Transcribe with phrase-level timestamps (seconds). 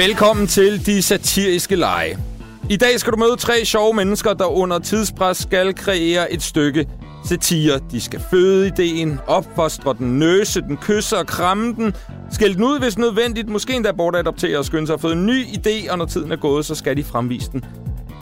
[0.00, 2.18] Velkommen til De Satiriske Lege.
[2.70, 6.86] I dag skal du møde tre sjove mennesker, der under tidspres skal kreere et stykke
[7.24, 7.80] satire.
[7.90, 11.94] De skal føde ideen, opfostre den, nøse den, kysse og kramme den,
[12.30, 15.44] skælde den ud, hvis nødvendigt, måske endda bortadoptere og skynde sig at få en ny
[15.44, 17.64] idé, og når tiden er gået, så skal de fremvise den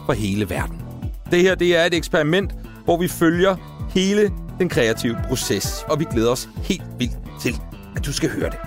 [0.06, 0.82] for hele verden.
[1.30, 2.52] Det her det er et eksperiment,
[2.84, 3.56] hvor vi følger
[3.94, 7.60] hele den kreative proces, og vi glæder os helt vildt til,
[7.96, 8.58] at du skal høre det.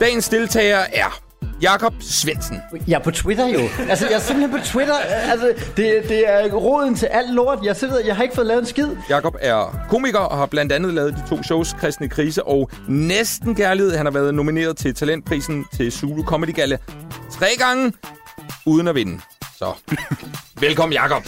[0.00, 1.27] Dagens deltager er
[1.62, 2.60] Jakob Svendsen.
[2.86, 3.60] Jeg er på Twitter jo.
[3.88, 4.94] Altså, jeg er simpelthen på Twitter.
[5.30, 7.58] Altså, det, det er roden til alt lort.
[7.64, 8.88] Jeg, sidder, jeg har ikke fået lavet en skid.
[9.10, 13.54] Jakob er komiker og har blandt andet lavet de to shows, Kristne Krise og Næsten
[13.54, 13.96] Kærlighed.
[13.96, 16.78] Han har været nomineret til talentprisen til Zulu Comedy Gala
[17.32, 17.92] tre gange,
[18.66, 19.20] uden at vinde.
[19.58, 19.72] Så,
[20.60, 21.22] velkommen Jakob.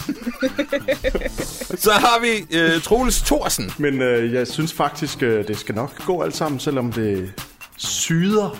[1.85, 3.71] Så har vi øh, Troels Thorsen.
[3.77, 7.33] Men øh, jeg synes faktisk, øh, det skal nok gå alt sammen, selvom det
[7.77, 8.57] syder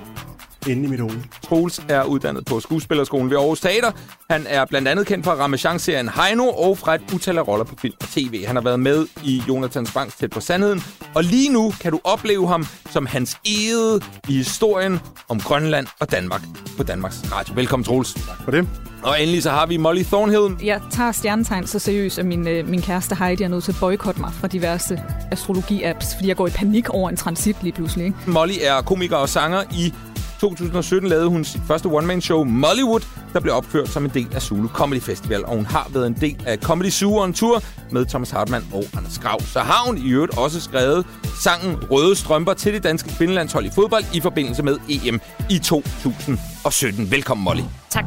[0.67, 1.17] inde i mit hoved.
[1.43, 3.91] Troels er uddannet på Skuespillerskolen ved Aarhus Teater.
[4.29, 7.75] Han er blandt andet kendt fra Ramachan-serien Heino og fra et utal af roller på
[7.81, 8.45] film og tv.
[8.45, 10.83] Han har været med i Jonathan Spangs Tæt på Sandheden.
[11.15, 16.11] Og lige nu kan du opleve ham som hans ede i historien om Grønland og
[16.11, 16.41] Danmark
[16.77, 17.55] på Danmarks Radio.
[17.55, 18.13] Velkommen, Troels.
[18.13, 18.67] Tak for det.
[19.03, 20.65] Og endelig så har vi Molly Thornhill.
[20.65, 23.77] Jeg tager stjernetegn så seriøst, at min, øh, min kæreste Heidi er nødt til at
[23.79, 28.05] boykotte mig fra diverse astrologi-apps, fordi jeg går i panik over en transit lige pludselig.
[28.05, 28.17] Ikke?
[28.27, 29.93] Molly er komiker og sanger i
[30.41, 33.01] 2017 lavede hun sit første one-man-show, Mollywood,
[33.33, 36.17] der blev opført som en del af Zulu Comedy Festival, og hun har været en
[36.21, 39.41] del af Comedy Zoo on Tour med Thomas Hartmann og Anders Grav.
[39.41, 41.05] Så har hun i øvrigt også skrevet
[41.43, 45.19] sangen Røde Strømper til det danske kvindelandshold i fodbold i forbindelse med EM
[45.49, 47.11] i 2017.
[47.11, 47.63] Velkommen, Molly.
[47.89, 48.05] Tak.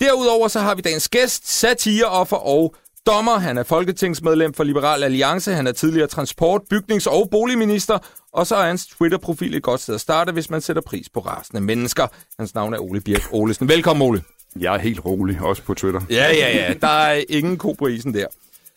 [0.00, 2.74] Derudover så har vi dagens gæst, satireoffer og
[3.06, 3.38] dommer.
[3.38, 5.52] Han er folketingsmedlem for Liberal Alliance.
[5.52, 7.98] Han er tidligere transport-, bygnings- og boligminister.
[8.32, 11.20] Og så er hans Twitter-profil et godt sted at starte, hvis man sætter pris på
[11.20, 12.06] rasende mennesker.
[12.38, 13.68] Hans navn er Ole Birk Olesen.
[13.68, 14.22] Velkommen, Ole.
[14.58, 16.00] Jeg er helt rolig, også på Twitter.
[16.10, 16.74] Ja, ja, ja.
[16.80, 18.26] Der er ingen ko på isen der.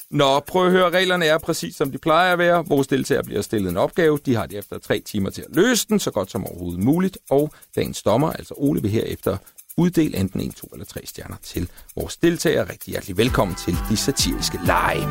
[0.09, 0.90] Nå, prøv at høre.
[0.90, 2.66] Reglerne er præcis som de plejer at være.
[2.68, 4.19] Vores deltagere bliver stillet en opgave.
[4.25, 7.18] De har det efter tre timer til at løse den, så godt som overhovedet muligt.
[7.30, 9.38] Og dagens dommer, altså Ole, vil herefter
[9.78, 12.69] Uddel enten en, to eller tre stjerner til vores deltagere.
[12.69, 15.08] Rigtig hjertelig velkommen til de satiriske lege.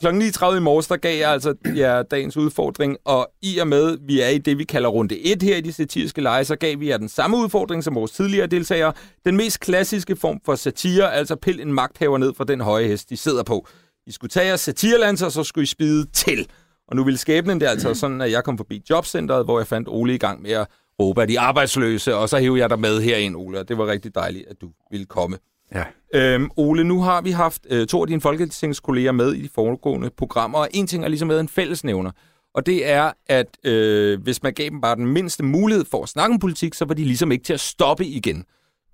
[0.00, 3.98] Klokken 9.30 i morges, der gav jeg altså jer dagens udfordring, og i og med,
[4.06, 6.80] vi er i det, vi kalder runde 1 her i de satiriske lege, så gav
[6.80, 8.92] vi jer den samme udfordring som vores tidligere deltagere.
[9.24, 13.10] Den mest klassiske form for satire, altså pil en magthaver ned fra den høje hest,
[13.10, 13.68] de sidder på.
[14.06, 16.48] I skulle tage jeres satirelanser, så skulle I spide til.
[16.88, 19.88] Og nu ville skæbnen det altså sådan, at jeg kom forbi jobcentret, hvor jeg fandt
[19.88, 20.66] Ole i gang med at
[21.10, 24.14] af de arbejdsløse, og så hævde jeg dig med herind, Ole, og det var rigtig
[24.14, 25.36] dejligt, at du ville komme.
[25.74, 25.84] Ja.
[26.14, 30.10] Øhm, Ole, nu har vi haft øh, to af dine folketingskolleger med i de foregående
[30.16, 32.10] programmer, og en ting er ligesom med en fællesnævner,
[32.54, 36.08] og det er, at øh, hvis man gav dem bare den mindste mulighed for at
[36.08, 38.44] snakke om politik, så var de ligesom ikke til at stoppe igen.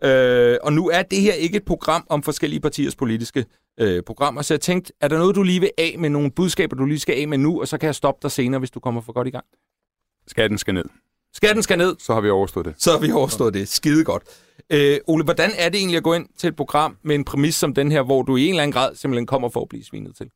[0.04, 3.44] Øh, og nu er det her ikke et program om forskellige partiers politiske
[3.80, 6.76] øh, programmer, så jeg tænkte, er der noget, du lige vil af med, nogle budskaber,
[6.76, 8.80] du lige skal af med nu, og så kan jeg stoppe dig senere, hvis du
[8.80, 9.44] kommer for godt i gang?
[10.26, 10.84] Skatten skal ned.
[11.34, 12.74] Skatten skal ned, Så har vi overstået det.
[12.78, 13.68] så har vi overstået det.
[13.68, 14.22] Skide godt.
[14.70, 17.54] Øh, Ole, hvordan er det egentlig at gå ind til et program med en præmis
[17.54, 19.84] som den her, hvor du i en eller anden grad simpelthen kommer for at blive
[19.84, 20.30] svinet til?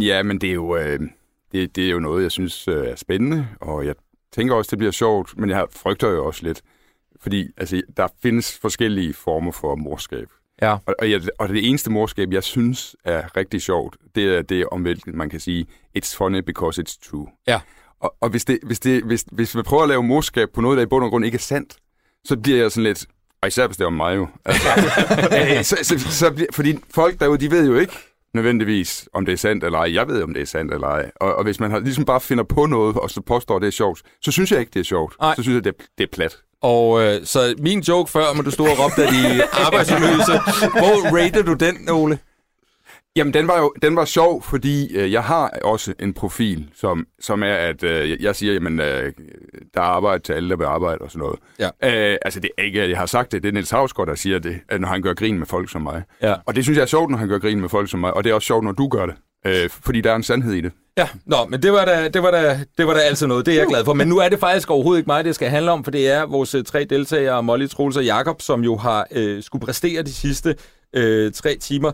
[0.00, 1.00] Ja, men det er jo, øh,
[1.52, 3.94] det, det er jo noget, jeg synes øh, er spændende, og jeg
[4.32, 6.62] tænker også, det bliver sjovt, men jeg frygter jo også lidt,
[7.20, 10.28] fordi altså, der findes forskellige former for morskab.
[10.62, 10.72] Ja.
[10.86, 14.66] Og, og, jeg, og det eneste morskab, jeg synes er rigtig sjovt, det er det
[14.66, 15.66] om hvilket man kan sige,
[15.98, 17.26] it's funny because it's true.
[17.46, 17.60] Ja.
[18.00, 20.76] Og, og hvis, det, hvis, det, hvis, hvis man prøver at lave morskab på noget,
[20.76, 21.76] der i bund og grund ikke er sandt,
[22.24, 23.04] så bliver jeg sådan lidt,
[23.42, 24.28] og især hvis det er om mig jo.
[24.44, 24.68] Altså,
[25.76, 27.92] så, så, så, bliver- fordi folk derude, de ved jo ikke
[28.34, 29.94] nødvendigvis, om det er sandt eller ej.
[29.94, 31.10] Jeg ved, om det er sandt eller ej.
[31.20, 33.70] Og, og hvis man har, ligesom bare finder på noget, og så påstår, det er
[33.70, 35.14] sjovt, så synes jeg ikke, det er sjovt.
[35.20, 35.34] Nej.
[35.36, 36.36] Så synes jeg, det er, det er plat.
[36.62, 40.32] Og øh, så min joke før, må du stå og råbte af de arbejdsløse.
[40.70, 42.18] Hvor rater du den, Ole?
[43.18, 47.06] Jamen, den var jo den var sjov, fordi øh, jeg har også en profil, som,
[47.20, 49.12] som er, at øh, jeg siger, jamen, øh,
[49.74, 51.38] der er arbejde til alle, der vil arbejde og sådan noget.
[51.82, 52.12] Ja.
[52.12, 54.14] Øh, altså, det er ikke, at jeg har sagt det, det er Niels Havsgaard, der
[54.14, 56.02] siger det, at når han gør grin med folk som mig.
[56.22, 56.34] Ja.
[56.46, 58.24] Og det synes jeg er sjovt, når han gør grin med folk som mig, og
[58.24, 59.14] det er også sjovt, når du gør det.
[59.46, 60.72] Øh, fordi der er en sandhed i det.
[60.98, 63.46] Ja, nå, men det var, da, det, var da, det var da altid noget.
[63.46, 63.94] Det er jeg glad for.
[63.94, 66.26] Men nu er det faktisk overhovedet ikke mig, det skal handle om, for det er
[66.26, 70.12] vores øh, tre deltagere, Molly, Troels og Jakob, som jo har øh, skulle præstere de
[70.12, 70.56] sidste
[70.92, 71.92] øh, tre timer.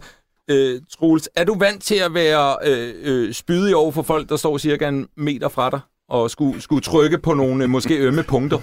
[0.50, 4.36] Øh, Troels, er du vant til at være øh, øh, spydig over for folk, der
[4.36, 8.22] står cirka en meter fra dig, og skulle, skulle trykke på nogle øh, måske ømme
[8.22, 8.58] punkter?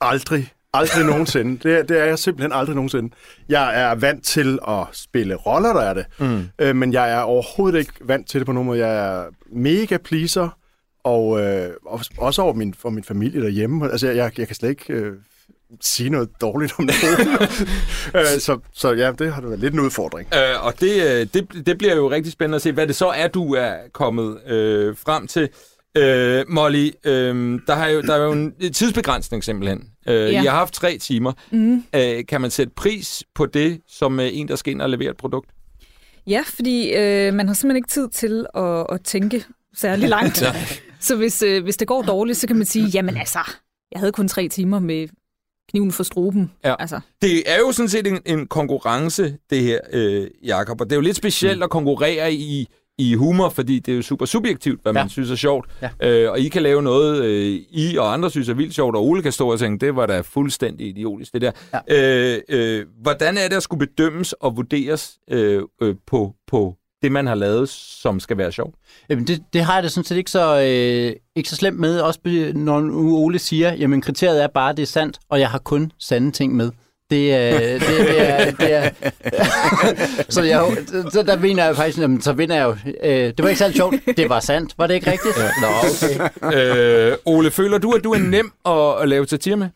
[0.00, 0.52] Aldrig.
[0.74, 1.68] Aldrig nogensinde.
[1.68, 3.14] Det, er- det er jeg simpelthen aldrig nogensinde.
[3.48, 6.06] Jeg er vant til at spille roller, der er det.
[6.18, 6.48] Mm.
[6.58, 8.86] Øh, men jeg er overhovedet ikke vant til det på nogen måde.
[8.86, 10.48] Jeg er mega pleaser,
[11.04, 13.90] Og øh, også- også over min, for min familie derhjemme.
[13.90, 15.12] Altså, jeg, jeg kan slet ikke øh,
[15.80, 16.94] sige noget dårligt om det.
[18.14, 20.28] øh, så, så ja, det har da været lidt en udfordring.
[20.34, 23.06] Øh, og det, øh, det, det bliver jo rigtig spændende at se, hvad det så
[23.08, 25.48] er, du er kommet øh, frem til.
[25.96, 29.84] Øh, Molly, øh, der, har jo, der er jo en tidsbegrænsning simpelthen.
[30.08, 30.42] Øh, Ja.
[30.42, 31.32] I har haft tre timer.
[31.50, 31.84] Mm.
[31.94, 35.10] Øh, kan man sætte pris på det som øh, en, der skal ind og levere
[35.10, 35.50] et produkt?
[36.26, 39.44] Ja, fordi øh, man har simpelthen ikke tid til at, at tænke
[39.76, 40.44] særlig langt.
[41.00, 43.38] så hvis, øh, hvis det går dårligt, så kan man sige, jamen altså,
[43.92, 45.08] jeg havde kun tre timer med
[45.68, 46.52] kniven for struben.
[46.64, 46.74] Ja.
[46.78, 50.80] Altså, Det er jo sådan set en, en konkurrence, det her, øh, Jacob.
[50.80, 51.62] Og det er jo lidt specielt mm.
[51.62, 52.68] at konkurrere i,
[52.98, 54.92] i humor, fordi det er jo super subjektivt, hvad.
[54.92, 55.02] Ja.
[55.02, 55.70] man synes er sjovt.
[55.82, 56.08] Ja.
[56.08, 59.06] Øh, og I kan lave noget, øh, I og andre synes er vildt sjovt, og
[59.06, 61.50] Ole kan stå og tænke, det var da fuldstændig idiotisk, det der.
[61.88, 62.34] Ja.
[62.34, 67.12] Øh, øh, hvordan er det at skulle bedømmes og vurderes øh, øh, på, på det,
[67.12, 68.74] man har lavet, som skal være sjovt?
[69.10, 72.00] Jamen, det, det har jeg det sådan set ikke så, øh, ikke så slemt med.
[72.00, 72.20] Også
[72.54, 75.58] når nu Ole siger, jamen kriteriet er bare, at det er sandt, og jeg har
[75.58, 76.70] kun sande ting med.
[77.10, 78.50] Det, øh, det, det er...
[78.50, 78.90] Det er
[80.34, 80.76] så, jeg,
[81.12, 82.92] så der mener jeg faktisk, jamen, så vinder jeg jo.
[83.02, 83.94] Øh, det var ikke særlig sjovt.
[84.16, 84.74] Det var sandt.
[84.78, 85.36] Var det ikke rigtigt?
[85.38, 85.50] Ja.
[85.60, 85.68] Nå,
[86.48, 87.10] okay.
[87.10, 89.68] øh, Ole, føler du, at du er nem at, at lave satire med?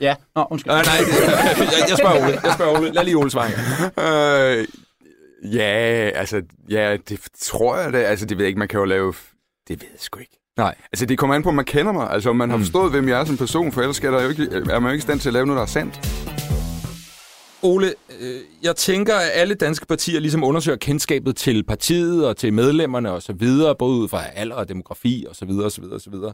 [0.00, 0.14] Ja.
[0.36, 0.72] Nå, undskyld.
[0.72, 0.96] Nej, nej,
[1.58, 2.40] jeg, jeg spørger Ole.
[2.44, 2.92] Jeg spørger Ole.
[2.92, 3.50] Lad lige Ole svare.
[4.60, 4.66] Øh,
[5.44, 7.98] ja, altså, ja, det tror jeg da.
[7.98, 9.14] Altså, det ved jeg ikke, man kan jo lave...
[9.68, 10.38] Det ved jeg sgu ikke.
[10.56, 10.74] Nej.
[10.92, 12.10] Altså, det kommer an på, om man kender mig.
[12.10, 14.28] Altså, om man har forstået, hvem jeg er som person, for ellers skal der jo
[14.28, 16.00] ikke, er man jo ikke i stand til at lave noget, der er sandt.
[17.62, 22.52] Ole, øh, jeg tænker, at alle danske partier ligesom undersøger kendskabet til partiet og til
[22.52, 25.80] medlemmerne og så videre, både ud fra alder og demografi og så videre og så
[25.80, 26.32] videre og så videre.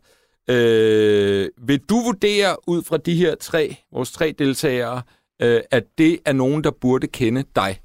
[0.48, 5.02] Øh, vil du vurdere ud fra de her tre, vores tre deltagere,
[5.42, 7.80] øh, at det er nogen, der burde kende dig?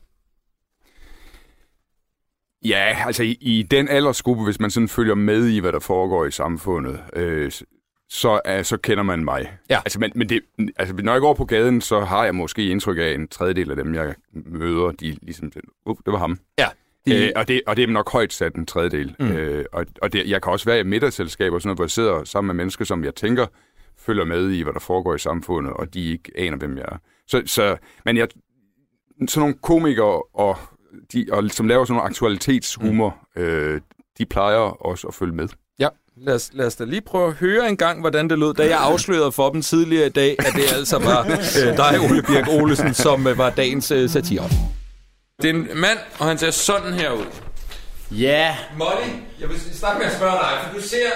[2.65, 6.25] Ja, altså i, i den aldersgruppe, hvis man sådan følger med i, hvad der foregår
[6.25, 7.51] i samfundet, øh,
[8.09, 9.57] så, uh, så kender man mig.
[9.69, 9.79] Ja.
[9.85, 10.41] Altså, men, men det,
[10.75, 13.75] altså, når jeg går på gaden, så har jeg måske indtryk af en tredjedel af
[13.75, 15.51] dem, jeg møder, de ligesom,
[15.85, 16.39] uh, det var ham.
[16.59, 16.67] Ja.
[17.05, 17.25] De...
[17.25, 19.15] Øh, og, det, og det er nok højt sat en tredjedel.
[19.19, 19.31] Mm.
[19.31, 21.91] Øh, og og det, jeg kan også være i middagsselskaber, og sådan noget, hvor jeg
[21.91, 23.45] sidder sammen med mennesker, som jeg tænker
[23.97, 26.97] følger med i, hvad der foregår i samfundet, og de ikke aner, hvem jeg er.
[27.27, 28.27] Så, så, men jeg,
[29.27, 30.57] sådan nogle komikere, og,
[31.13, 33.41] de, og, som laver sådan nogle aktualitetshumor, mm.
[33.41, 33.81] øh,
[34.17, 35.47] de plejer også at følge med.
[35.79, 38.53] Ja, lad os, lad os da lige prøve at høre en gang, hvordan det lød,
[38.53, 41.25] da jeg afslørede for dem tidligere i dag, at det altså var
[41.61, 44.43] øh, dig, Ole Birk Olesen, som øh, var dagens øh, satire.
[45.41, 47.25] Det er en mand, og han ser sådan her ud.
[48.11, 48.57] Ja.
[48.77, 49.09] Molly,
[49.39, 51.09] jeg vil starte med at spørge dig, for du ser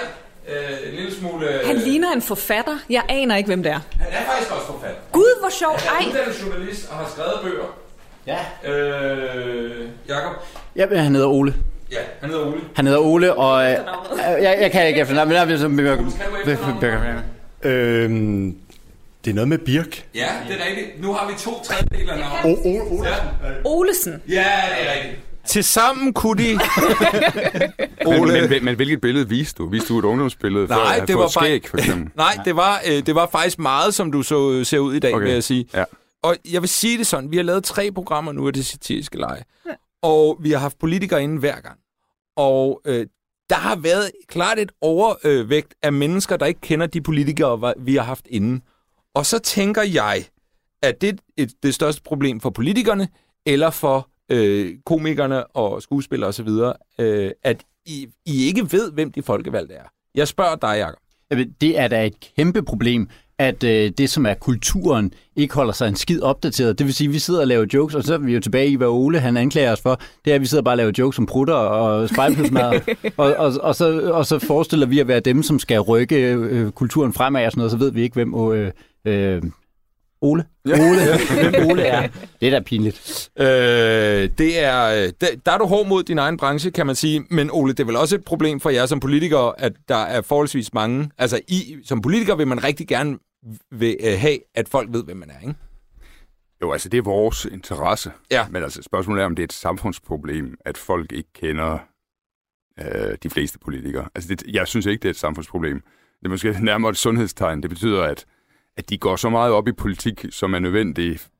[0.48, 1.60] øh, en lille smule...
[1.60, 2.78] Øh, han ligner en forfatter.
[2.90, 3.80] Jeg aner ikke, hvem det er.
[3.98, 5.00] han er faktisk også forfatter.
[5.12, 5.80] Gud, hvor sjovt.
[5.80, 7.81] Han er uddannet journalist og har skrevet bøger.
[8.26, 8.70] Ja.
[8.72, 10.32] Øh, Jakob?
[10.76, 10.96] ja.
[10.96, 11.54] Han hedder Ole.
[11.92, 12.60] Ja, han hedder Ole.
[12.74, 13.64] Han hedder Ole, og...
[13.64, 13.76] Øh,
[14.42, 15.44] jeg, jeg kan ikke efternavn, men er.
[15.46, 16.06] Kan
[16.44, 17.24] du efternavnet?
[17.62, 18.56] Øhm,
[19.24, 20.04] det er noget med Birk.
[20.14, 21.02] Ja, det er rigtigt.
[21.02, 22.58] Nu har vi to tredjedel af navnet.
[22.64, 23.06] Oh, oh.
[23.06, 23.14] Ja.
[23.64, 24.22] Olesen.
[24.28, 25.22] ja, det er rigtigt.
[25.46, 26.58] Tilsammen kunne de...
[28.06, 29.68] Men, men, men, men hvilket billede viste du?
[29.68, 30.66] Viste du et ungdomsbillede?
[30.66, 32.10] Nej, jeg har det var skæg, for eksempel?
[32.16, 35.14] Nej, det var, øh, det var faktisk meget, som du så ser ud i dag.
[35.14, 35.24] Okay.
[35.24, 35.66] vil jeg sige.
[35.74, 35.84] Ja.
[36.22, 39.18] Og jeg vil sige det sådan, vi har lavet tre programmer nu af det satiriske
[39.18, 39.44] leje.
[40.02, 41.78] Og vi har haft politikere inde hver gang.
[42.36, 43.06] Og øh,
[43.50, 48.02] der har været klart et overvægt af mennesker, der ikke kender de politikere, vi har
[48.02, 48.60] haft inde.
[49.14, 50.24] Og så tænker jeg,
[50.82, 53.08] at det er et, det største problem for politikerne,
[53.46, 56.48] eller for øh, komikerne og skuespillere osv.,
[56.98, 59.84] øh, at I, I ikke ved, hvem de folkevalgte er.
[60.14, 60.98] Jeg spørger dig, Jacob.
[61.30, 63.08] Jamen, det er da et kæmpe problem,
[63.42, 66.78] at øh, det, som er kulturen, ikke holder sig en skid opdateret.
[66.78, 68.68] Det vil sige, at vi sidder og laver jokes, og så er vi jo tilbage
[68.68, 70.00] i, hvad Ole han anklager os for.
[70.24, 72.80] Det er, at vi sidder bare og laver jokes om prutter og spejlpølsmadder.
[73.16, 76.70] og, og, og, så, og så forestiller vi at være dem, som skal rykke øh,
[76.70, 78.70] kulturen fremad og sådan noget, så ved vi ikke, hvem øh,
[79.04, 79.42] øh,
[80.22, 80.44] Ole.
[80.68, 80.72] Ja.
[80.72, 81.00] Ole.
[81.50, 82.08] hvem Ole er.
[82.40, 83.30] Det er da pinligt.
[83.38, 83.46] Øh,
[84.38, 87.24] det er, der, der er du hård mod din egen branche, kan man sige.
[87.30, 90.22] Men Ole, det er vel også et problem for jer som politikere, at der er
[90.22, 91.10] forholdsvis mange...
[91.18, 93.18] Altså, I, som politiker vil man rigtig gerne
[93.70, 95.54] vil, øh, have, at folk ved, hvem man er, ikke?
[96.62, 98.12] Jo, altså det er vores interesse.
[98.30, 98.48] Ja.
[98.50, 101.78] Men altså spørgsmålet er, om det er et samfundsproblem, at folk ikke kender
[102.80, 104.08] øh, de fleste politikere.
[104.14, 105.80] Altså det, jeg synes ikke, det er et samfundsproblem.
[106.20, 107.62] Det er måske nærmere et sundhedstegn.
[107.62, 108.26] Det betyder, at,
[108.76, 111.30] at de går så meget op i politik, som er nødvendigt,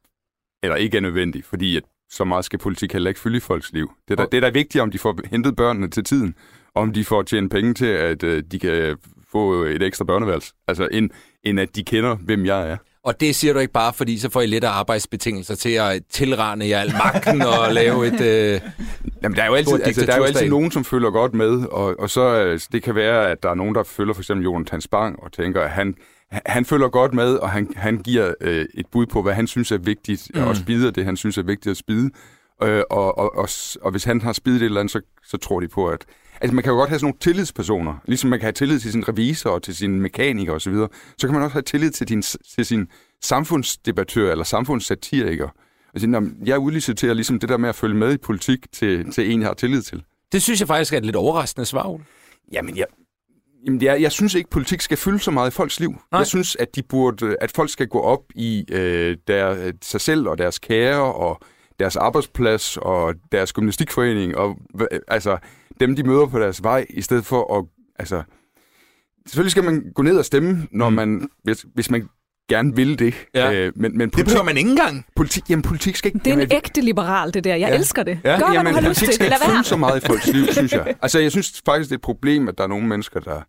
[0.63, 3.73] eller ikke er nødvendigt, fordi at så meget skal politik heller ikke fylde i folks
[3.73, 3.93] liv.
[4.09, 6.35] Det er, da, det er da vigtigt, om de får hentet børnene til tiden,
[6.75, 8.97] om de får tjent penge til, at øh, de kan
[9.33, 10.53] få et ekstra børneværelse.
[10.69, 11.11] Altså, end,
[11.45, 12.77] end at de kender, hvem jeg er.
[13.05, 16.03] Og det siger du ikke bare, fordi så får I lidt af arbejdsbetingelser til at
[16.11, 18.21] tilrane jer al magten og lave et...
[18.21, 18.61] Øh...
[19.23, 21.67] Jamen, der er jo altid, altså, der er jo altid nogen, som følger godt med,
[21.67, 24.45] og, og så øh, det kan være, at der er nogen, der følger for eksempel
[24.45, 25.95] Jonathan Spang og tænker, at han,
[26.47, 29.73] han følger godt med, og han, han giver øh, et bud på, hvad han synes
[29.73, 30.43] er vigtigt, mm.
[30.43, 32.11] og spider det, han synes er vigtigt at spide.
[32.63, 33.49] Øh, og, og, og,
[33.83, 36.05] og hvis han har spidet et eller andet, så, så tror de på, at...
[36.43, 37.95] Altså, man kan jo godt have sådan nogle tillidspersoner.
[38.07, 41.27] Ligesom man kan have tillid til sin revisor og til sin mekaniker osv., så, så
[41.27, 42.89] kan man også have tillid til, din, til sin
[43.23, 45.49] samfundsdebattør eller samfundssatiriker.
[45.95, 49.41] Altså, jeg udliciterer ligesom det der med at følge med i politik til, til en,
[49.41, 50.05] jeg har tillid til.
[50.33, 51.99] Det synes jeg faktisk er et lidt overraskende svar.
[52.53, 52.87] Jamen, jeg,
[53.67, 55.91] jamen jeg, jeg synes ikke, politik skal fylde så meget i folks liv.
[55.91, 56.19] Nej.
[56.19, 60.29] Jeg synes, at, de burde, at folk skal gå op i øh, der, sig selv
[60.29, 61.41] og deres kære og
[61.79, 64.59] deres arbejdsplads og deres gymnastikforening og
[65.09, 65.39] altså
[65.87, 67.65] dem, de møder på deres vej, i stedet for at...
[67.99, 68.23] Altså,
[69.29, 70.95] selvfølgelig skal man gå ned og stemme, når Mm.
[70.97, 72.09] man, hvis, hvis man
[72.49, 73.15] gerne vil det.
[73.35, 73.53] Ja.
[73.53, 75.07] Øh, men, men Det politik, behøver man ikke engang.
[75.17, 76.19] politik, jamen, politik skal ikke...
[76.19, 77.55] Det er en jamen, ægte liberal, det der.
[77.57, 77.75] Jeg Ja.
[77.75, 78.19] elsker det.
[78.25, 79.15] Ja, Gør, hvad jamen, du har lyst politik til.
[79.15, 80.95] skal ikke fylde så meget i folks liv, synes jeg.
[81.03, 83.41] Altså, jeg synes faktisk, det er et problem, at der er nogle mennesker, der...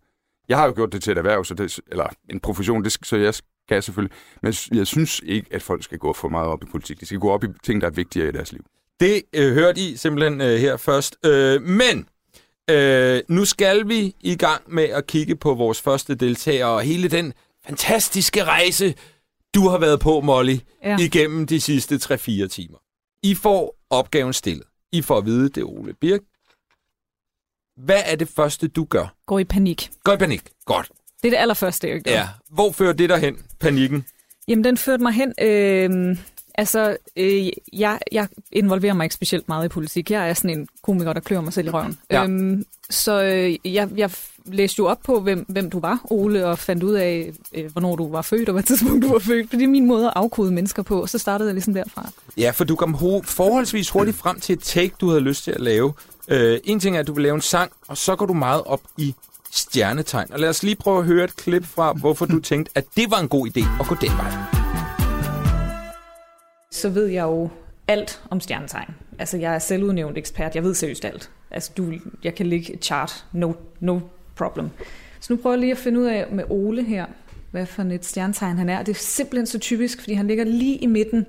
[0.50, 3.06] Jeg har jo gjort det til et erhverv, så det, eller en profession, det, skal-
[3.08, 4.18] så jeg skal selvfølgelig.
[4.42, 7.00] Men jeg, jeg synes ikke, at folk skal gå for meget op i politik.
[7.00, 8.62] De skal gå op i ting, der er vigtigere i deres liv.
[9.00, 11.18] Det øh, hørte I simpelthen øh, her først.
[11.26, 12.08] Øh, men
[12.70, 17.08] øh, nu skal vi i gang med at kigge på vores første deltager og hele
[17.08, 17.34] den
[17.66, 18.96] fantastiske rejse,
[19.56, 20.98] du har været på, Molly, ja.
[21.00, 22.78] Igennem de sidste 3-4 timer.
[23.24, 24.68] I får opgaven stillet.
[24.92, 26.22] I får at vide, det er Ole Birk.
[27.86, 29.16] Hvad er det første, du gør?
[29.26, 29.92] Gå i panik.
[30.04, 30.42] Gå i panik.
[30.66, 30.92] Godt.
[31.22, 32.12] Det er det allerførste, jeg gør.
[32.12, 32.28] Ja.
[32.50, 33.38] Hvor fører det dig hen?
[33.60, 34.06] Panikken?
[34.48, 35.34] Jamen, den førte mig hen...
[35.42, 36.18] Øh,
[36.56, 40.12] altså, øh, jeg, jeg involverer mig ikke specielt meget i politik.
[40.12, 41.98] Jeg er sådan en komiker, der klør mig selv i røven.
[42.12, 42.24] Ja.
[42.24, 44.12] Øhm, så øh, jeg, jeg
[44.46, 47.96] læste jo op på, hvem, hvem du var, Ole, og fandt ud af, øh, hvornår
[47.96, 49.50] du var født, og hvad tidspunkt du var født.
[49.50, 52.10] For det er min måde at afkode mennesker på, og så startede jeg ligesom derfra.
[52.38, 55.52] Ja, for du kom ho- forholdsvis hurtigt frem til et take, du havde lyst til
[55.52, 55.94] at lave.
[56.28, 58.62] Øh, en ting er, at du vil lave en sang, og så går du meget
[58.66, 59.16] op i
[59.52, 60.34] stjernetegn.
[60.34, 63.12] Og lad os lige prøve at høre et klip fra, hvorfor du tænkte, at det
[63.12, 64.63] var en god idé at gå den vej
[66.74, 67.50] så ved jeg jo
[67.88, 68.90] alt om stjernetegn.
[69.20, 70.56] Altså, jeg er selvudnævnt ekspert.
[70.56, 71.30] Jeg ved seriøst alt.
[71.52, 73.26] Altså, du, jeg kan ligge et chart.
[73.32, 74.00] No, no
[74.36, 74.70] problem.
[75.20, 77.06] Så nu prøver jeg lige at finde ud af med Ole her,
[77.52, 78.84] hvad for et stjernetegn han er.
[78.84, 81.26] Det er simpelthen så typisk, fordi han ligger lige i midten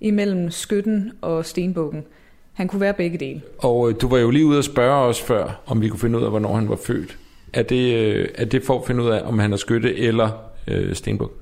[0.00, 2.04] imellem skytten og stenbukken.
[2.52, 3.42] Han kunne være begge dele.
[3.58, 6.18] Og øh, du var jo lige ude og spørge os før, om vi kunne finde
[6.18, 7.18] ud af, hvornår han var født.
[7.52, 10.30] Er det, øh, er det for at finde ud af, om han er skytte eller
[10.68, 11.32] øh, stenbuk?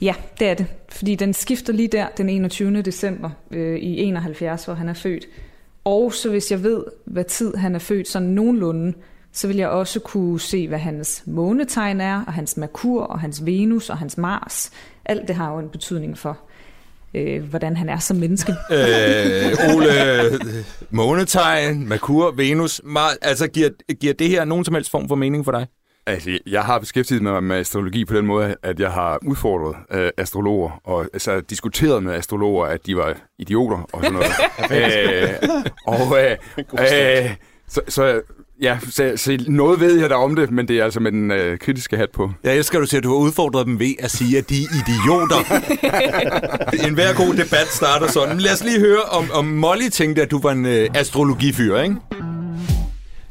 [0.00, 0.66] Ja, det er det.
[0.88, 2.82] Fordi den skifter lige der den 21.
[2.82, 5.26] december øh, i 71, hvor han er født.
[5.84, 8.94] Og så hvis jeg ved, hvad tid han er født, sådan nogenlunde,
[9.32, 13.46] så vil jeg også kunne se, hvad hans månetegn er, og hans Merkur, og hans
[13.46, 14.70] Venus, og hans Mars.
[15.04, 16.38] Alt det har jo en betydning for,
[17.14, 18.52] øh, hvordan han er som menneske.
[18.70, 19.88] Øh, Ole,
[20.90, 22.80] månetegn, Merkur, Venus.
[22.84, 25.66] Mars, altså, giver, giver det her nogen som helst form for mening for dig?
[26.06, 30.10] Altså, jeg har beskæftiget mig med astrologi på den måde, at jeg har udfordret øh,
[30.16, 34.30] astrologer, og altså, diskuteret med astrologer, at de var idioter og sådan noget.
[34.76, 35.50] øh,
[35.86, 37.30] og øh, øh,
[37.68, 38.20] så, så,
[38.62, 41.30] ja, så, så noget ved jeg der om det, men det er altså med den
[41.30, 42.30] øh, kritiske hat på.
[42.44, 44.68] Jeg elsker, du siger, at du har udfordret dem ved at sige, at de er
[44.82, 45.40] idioter.
[46.88, 48.38] en hver god debat starter sådan.
[48.38, 51.96] Lad os lige høre, om, om Molly tænkte, at du var en øh, astrologifyr, ikke?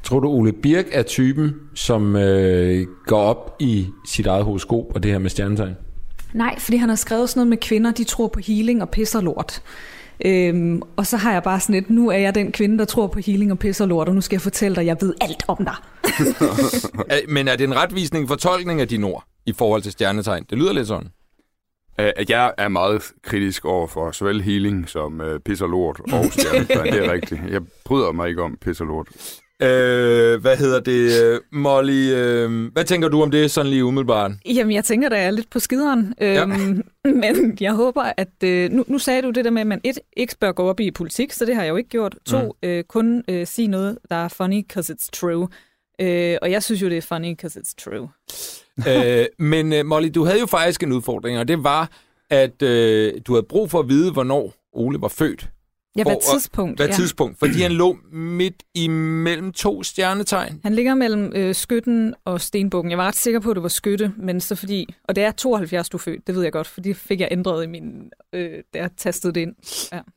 [0.05, 5.03] Tror du, Ole Birk er typen, som øh, går op i sit eget horoskop og
[5.03, 5.75] det her med stjernetegn?
[6.33, 9.21] Nej, fordi han har skrevet sådan noget med kvinder, de tror på healing og pisser
[9.21, 9.61] lort.
[10.25, 13.07] Øhm, og så har jeg bare sådan et, nu er jeg den kvinde, der tror
[13.07, 15.57] på healing og pisser lort, og nu skal jeg fortælle dig, jeg ved alt om
[15.65, 15.75] dig.
[17.35, 20.45] Men er det en retvisning fortolkning af dine ord i forhold til stjernetegn?
[20.49, 21.07] Det lyder lidt sådan.
[21.97, 26.25] At jeg er meget kritisk over for såvel healing som øh, pis og lort og
[26.31, 26.85] stjernetegn.
[26.93, 27.41] det er rigtigt.
[27.49, 29.07] Jeg bryder mig ikke om pis og lort.
[29.61, 31.39] Øh, hvad hedder det?
[31.51, 34.31] Molly, øh, hvad tænker du om det sådan lige umiddelbart?
[34.45, 36.13] Jamen, jeg tænker, der er lidt på skideren.
[36.21, 36.83] Øhm,
[37.21, 38.43] men jeg håber, at...
[38.43, 40.79] Øh, nu, nu sagde du det der med, at man et, ikke bør gå op
[40.79, 42.15] i politik, så det har jeg jo ikke gjort.
[42.25, 42.69] To, mm.
[42.69, 45.47] øh, kun øh, sige noget, der er funny, because it's true.
[46.01, 48.09] Øh, og jeg synes jo, det er funny, because it's true.
[49.19, 51.91] øh, men øh, Molly, du havde jo faktisk en udfordring, og det var,
[52.29, 55.49] at øh, du havde brug for at vide, hvornår Ole var født.
[55.97, 56.79] Ja, hvad Hvor- tidspunkt?
[56.79, 56.93] Hvad ja.
[56.93, 57.39] tidspunkt?
[57.39, 60.59] Fordi han lå midt imellem to stjernetegn.
[60.63, 62.91] Han ligger mellem øh, skytten og stenbukken.
[62.91, 64.93] Jeg var ret sikker på, at det var skytte, men så fordi...
[65.07, 67.27] Og det er 72, du er født, det ved jeg godt, for det fik jeg
[67.31, 67.85] ændret i min...
[68.33, 69.55] Øh, da jeg tastede det ind.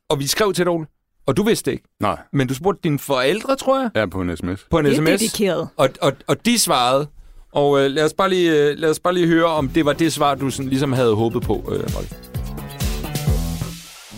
[0.09, 0.87] Og vi skrev til dig, Ole,
[1.27, 1.85] og du vidste ikke.
[2.01, 4.67] Nej, Men du spurgte dine forældre, tror jeg, er på en sms.
[4.71, 5.07] på en Det er sms.
[5.09, 5.69] dedikeret.
[5.77, 7.07] Og, og, og de svarede.
[7.53, 9.93] Og øh, lad, os bare lige, øh, lad os bare lige høre, om det var
[9.93, 12.38] det svar, du sådan, ligesom havde håbet på, øh, Molly.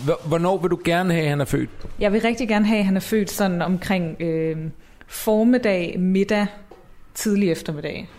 [0.05, 1.69] Hvor- Hvornår vil du gerne have, at han er født?
[1.99, 4.57] Jeg vil rigtig gerne have, at han er født sådan omkring øh,
[5.07, 6.47] formiddag, middag,
[7.13, 8.09] tidlig eftermiddag.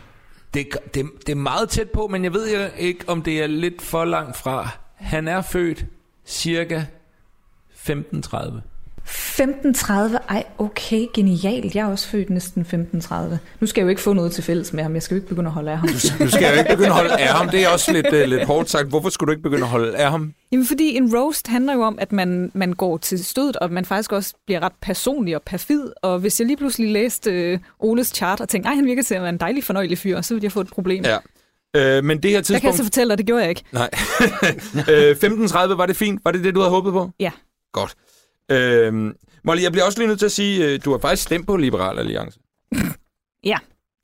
[0.55, 3.47] Det, det, det er meget tæt på, men jeg ved jo ikke, om det er
[3.47, 4.69] lidt for langt fra.
[4.95, 5.87] Han er født
[6.27, 6.83] cirka
[7.75, 8.61] 15.30.
[9.07, 9.93] 15.30,
[10.29, 11.75] ej okay, genialt.
[11.75, 13.15] Jeg er også født næsten 15.30.
[13.61, 14.95] Nu skal jeg jo ikke få noget til fælles med ham.
[14.95, 15.89] Jeg skal jo ikke begynde at holde af ham.
[16.21, 17.49] Nu skal jeg jo ikke begynde at holde af ham.
[17.49, 18.89] Det er også lidt, uh, lidt hårdt sagt.
[18.89, 20.33] Hvorfor skulle du ikke begynde at holde af ham?
[20.53, 23.85] Jamen fordi en roast handler jo om, at man, man går til stødet, og man
[23.85, 25.93] faktisk også bliver ret personlig og perfid.
[26.03, 29.15] Og hvis jeg lige pludselig læste øh, Oles chart og tænkte, ej, han virker til
[29.15, 31.05] at være en dejlig fornøjelig fyr, så ville jeg få et problem.
[31.05, 31.17] Ja.
[31.77, 32.77] Øh, men det her Der kan jeg tidspunkt...
[32.77, 33.65] så fortælle dig, det gjorde jeg ikke.
[33.73, 33.91] Nej.
[34.95, 36.21] øh, 15.30, var det fint?
[36.25, 37.11] Var det det, du havde håbet på?
[37.21, 37.31] Ja.
[37.73, 37.95] Godt.
[38.51, 41.47] Øh, Molly, jeg bliver også lige nødt til at sige, øh, du har faktisk stemt
[41.47, 42.41] på Liberal Alliance.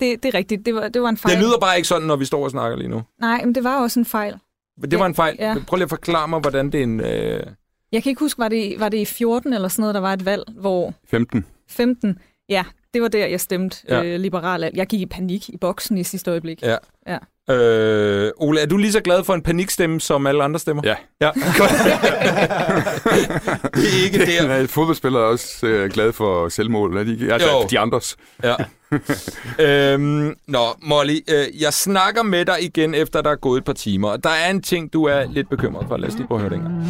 [0.00, 0.66] Det, det er rigtigt.
[0.66, 1.36] Det var, det var en fejl.
[1.36, 3.02] Det lyder bare ikke sådan, når vi står og snakker lige nu.
[3.20, 4.34] Nej, men det var også en fejl.
[4.90, 5.36] Det var en fejl.
[5.38, 5.56] Ja.
[5.66, 7.00] Prøv lige at forklare mig, hvordan det er en...
[7.00, 7.46] Øh...
[7.92, 10.12] Jeg kan ikke huske, var det, var det i 14 eller sådan noget, der var
[10.12, 11.46] et valg, hvor 15.
[11.68, 12.18] 15,
[12.48, 12.64] ja,
[12.94, 14.00] det var der, jeg stemte Ja.
[14.00, 14.04] ja.
[14.04, 14.70] øh, liberal.
[14.74, 16.62] Jeg gik i panik i boksen i sidste øjeblik.
[16.62, 16.76] Ja.
[17.06, 17.18] Ja.
[17.50, 20.82] Øh, Ole, er du lige så glad for en panikstemme, som alle andre stemmer?
[20.84, 20.94] Ja.
[21.20, 21.30] Ja,
[23.74, 24.46] det er ikke der.
[24.46, 26.96] Nej, fodboldspillere er også øh, glade for selvmål.
[26.96, 27.32] Er de, ikke?
[27.32, 27.66] altså, Jo.
[27.70, 28.16] de andres.
[28.44, 28.54] Ja.
[29.94, 33.72] øhm, nå, Molly, øh, jeg snakker med dig igen, efter der er gået et par
[33.72, 34.08] timer.
[34.08, 35.96] Og der er en ting, du er lidt bekymret for.
[35.96, 36.86] Lad os lige prøve at høre det en gang.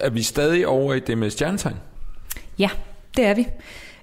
[0.00, 1.76] Er vi stadig over i det med stjernetegn?
[2.58, 2.70] Ja,
[3.16, 3.46] det er vi.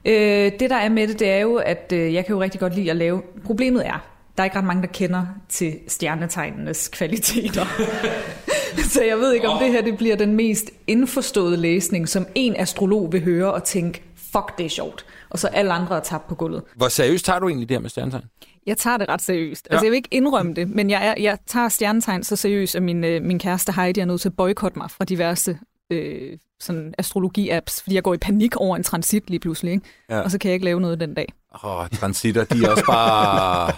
[0.05, 2.59] Øh, det, der er med det, det er jo, at øh, jeg kan jo rigtig
[2.59, 3.21] godt lide at lave...
[3.45, 4.03] Problemet er,
[4.37, 7.65] der er ikke ret mange, der kender til stjernetegnenes kvaliteter.
[8.93, 12.55] Så jeg ved ikke, om det her det bliver den mest indforståede læsning, som en
[12.55, 15.05] astrolog vil høre og tænke, fuck, det er sjovt.
[15.29, 16.63] Og så alle andre er tabt på gulvet.
[16.75, 18.23] Hvor seriøst tager du egentlig det her med stjernetegn?
[18.67, 19.67] Jeg tager det ret seriøst.
[19.69, 19.75] Ja.
[19.75, 22.83] Altså, jeg vil ikke indrømme det, men jeg, er, jeg tager stjernetegn så seriøst, at
[22.83, 25.57] min, øh, min kæreste Heidi er nødt til at boykotte mig fra diverse
[25.91, 29.85] øh, sådan astrologi-apps, fordi jeg går i panik over en transit lige pludselig, ikke?
[30.09, 30.15] Ja.
[30.15, 30.21] Ja.
[30.21, 31.33] og så kan jeg ikke lave noget den dag.
[31.63, 33.73] Åh, oh, transitter, de er også bare...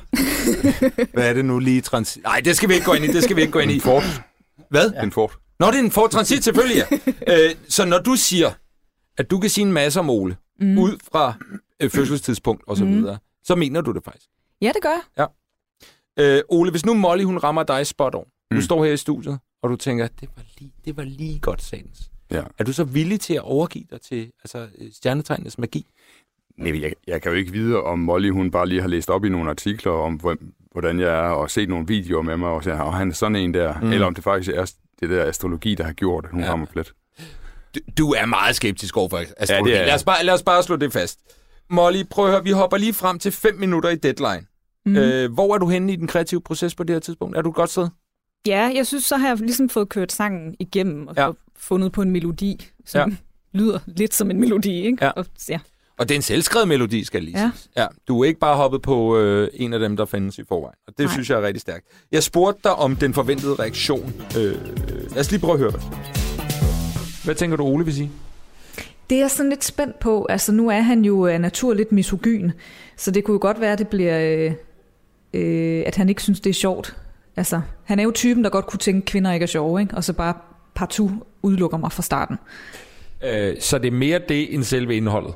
[1.14, 2.24] Hvad er det nu lige transit?
[2.24, 3.80] Nej, det skal vi ikke gå ind i, det skal vi ikke gå ind i.
[3.80, 4.04] Fort.
[4.70, 4.92] Hvad?
[4.92, 5.04] Ja.
[5.04, 5.38] En fort.
[5.60, 6.84] Nå, det er en Ford Transit, selvfølgelig,
[7.28, 7.46] ja.
[7.50, 8.52] øh, så når du siger,
[9.18, 10.78] at du kan sige en masse om Ole, mm.
[10.78, 11.34] ud fra
[11.80, 12.92] øh, fødselstidspunkt og så Mm.
[12.92, 14.28] videre, så mener du det faktisk.
[14.62, 15.28] Ja, det gør jeg.
[16.20, 18.62] Øh, Ole, hvis nu Molly, hun rammer dig spot on, du Mm.
[18.62, 22.00] står her i studiet, og du tænker, det var lige, det var lige godt sagtens.
[22.32, 22.44] Ja.
[22.60, 25.86] Er du så villig til at overgive dig til altså, øh, stjernetegnenes magi?
[26.58, 29.26] Nej, jeg, jeg kan jo ikke vide, om Molly hun bare lige har læst op
[29.26, 32.64] i nogle artikler om, hvem- hvordan jeg er, og set nogle videoer med mig, og
[32.64, 33.80] siger, og han er sådan en der.
[33.82, 33.92] Mm.
[33.92, 36.46] Eller om det faktisk er det der astrologi, der har gjort, at hun Ja.
[36.46, 36.52] ja.
[36.52, 36.94] rammer plet.
[37.76, 39.70] Du, du er meget skeptisk overfor astrologi.
[39.72, 41.20] Ja, det er lad, os bare, lad os bare slå det fast.
[41.70, 44.46] Molly, prøv at høre, vi hopper lige frem til 5 minutter i deadline.
[44.86, 44.96] Mm.
[44.96, 47.38] Øh, hvor er du henne i den kreative proces på det her tidspunkt?
[47.38, 47.88] Er du et godt sted?
[48.48, 51.30] Ja, jeg synes, så har jeg ligesom fået kørt sangen igennem og Ja.
[51.58, 53.16] fundet på en melodi, som ja.
[53.58, 55.06] lyder lidt som en melodi, ikke?
[55.06, 55.10] Ja.
[55.10, 55.60] Og, ja.
[56.04, 57.52] Og det er en selvskrevet melodi, skal lige Ja.
[57.78, 60.76] Ja, du er ikke bare hoppet på øh, en af dem, der findes i forvejen.
[60.88, 61.14] Og det Nej.
[61.14, 61.86] synes jeg er rigtig stærkt.
[62.12, 64.14] Jeg spurgte dig om den forventede reaktion.
[64.38, 64.56] Øh,
[65.12, 65.82] lad os lige prøve at høre det.
[67.24, 68.12] Hvad tænker du, Ole vil sige?
[69.10, 70.26] Det er jeg sådan lidt spændt på.
[70.30, 72.52] Altså, nu er han jo af natur lidt misogyn,
[72.98, 74.54] så det kunne jo godt være, at det bliver, øh,
[75.34, 76.96] øh, at han ikke synes, det er sjovt.
[77.36, 79.96] Altså, han er jo typen, der godt kunne tænke, at kvinder ikke er sjove, ikke?
[79.96, 80.34] og så bare
[80.76, 81.12] partout
[81.42, 82.38] udelukker mig fra starten.
[83.24, 85.34] Øh, så det er mere det, end selve indholdet.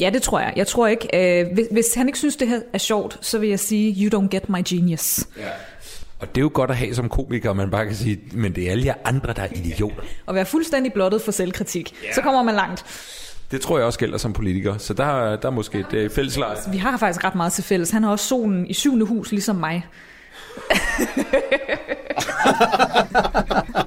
[0.00, 0.52] Ja, det tror jeg.
[0.56, 3.48] Jeg tror ikke, øh, hvis, hvis han ikke synes, det her er sjovt, så vil
[3.48, 5.26] jeg sige, you don't get my genius.
[6.20, 8.66] Og det er jo godt at have som komiker, man bare kan sige, men det
[8.66, 10.02] er alle jer andre, der er idioter.
[10.26, 11.94] Og være fuldstændig blottet for selvkritik.
[12.04, 12.14] Yeah.
[12.14, 12.84] Så kommer man langt.
[13.50, 16.10] Det tror jeg også gælder som politiker, så der, der er måske et øh.
[16.72, 17.90] Vi har faktisk ret meget til fælles.
[17.90, 19.86] Han har også solen i syvende hus, ligesom mig.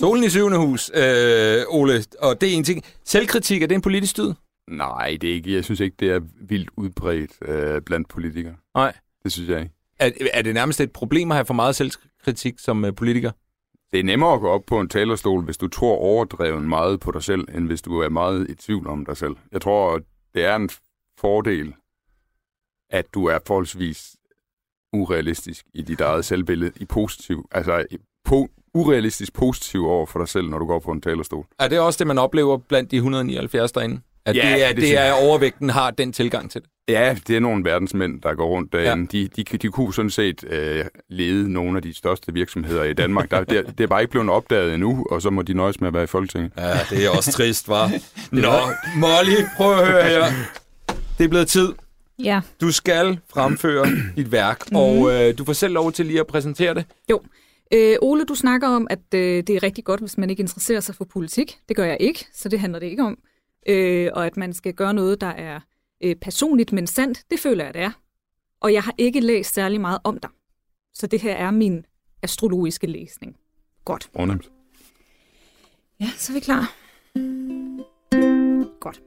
[0.00, 2.84] Solen i syvende hus, øh, Ole, og det er en ting.
[3.04, 4.32] Selvkritik, er det en politisk styd?
[4.70, 5.54] Nej, det er ikke.
[5.54, 8.54] Jeg synes ikke, det er vildt udbredt øh, blandt politikere.
[8.74, 8.92] Nej.
[9.22, 9.72] Det synes jeg ikke.
[9.98, 13.30] Er, er det nærmest et problem at have for meget selvkritik som øh, politiker?
[13.92, 17.10] Det er nemmere at gå op på en talerstol, hvis du tror overdreven meget på
[17.12, 19.36] dig selv, end hvis du er meget i tvivl om dig selv.
[19.52, 20.00] Jeg tror,
[20.34, 20.70] det er en
[21.20, 21.74] fordel,
[22.90, 24.16] at du er forholdsvis
[24.92, 27.98] urealistisk i dit eget selvbillede, i positiv, altså i
[28.28, 31.46] po- urealistisk positiv over for dig selv, når du går på en talerstol.
[31.58, 34.00] Er det også det, man oplever blandt de 179 derinde?
[34.26, 36.70] At Ja, det, er, det det, er overvægten har den tilgang til det?
[36.88, 39.18] Ja, det er nogle verdensmænd, der går rundt derinde.
[39.18, 39.24] Ja.
[39.36, 43.30] De, de, de kunne sådan set øh, lede nogle af de største virksomheder i Danmark.
[43.30, 45.80] Der, det, er- det er bare ikke blevet opdaget endnu, og så må de nøjes
[45.80, 46.52] med at være i Folketinget.
[46.58, 47.90] Ja, det er også trist, var.
[48.32, 48.52] Nå,
[48.96, 50.24] Molly, prøv at høre her.
[51.18, 51.68] Det er blevet tid.
[52.24, 52.40] Ja.
[52.60, 53.86] Du skal fremføre
[54.16, 54.76] dit værk, Mhm.
[54.76, 56.84] og øh, du får selv lov til lige at præsentere det.
[57.74, 60.80] Øh, Ole, du snakker om, at øh, det er rigtig godt, hvis man ikke interesserer
[60.80, 61.58] sig for politik.
[61.68, 63.18] Det gør jeg ikke, så det handler det ikke om.
[63.68, 65.60] Øh, og at man skal gøre noget, der er
[66.00, 67.90] øh, personligt, men sandt, det føler jeg, det er.
[68.60, 70.30] Og jeg har ikke læst særlig meget om dig.
[70.94, 71.86] Så det her er min
[72.22, 73.36] astrologiske læsning.
[73.84, 74.10] Godt.
[74.16, 74.50] Fornemt.
[76.00, 76.74] Ja, så er vi klar.
[78.80, 79.02] Godt.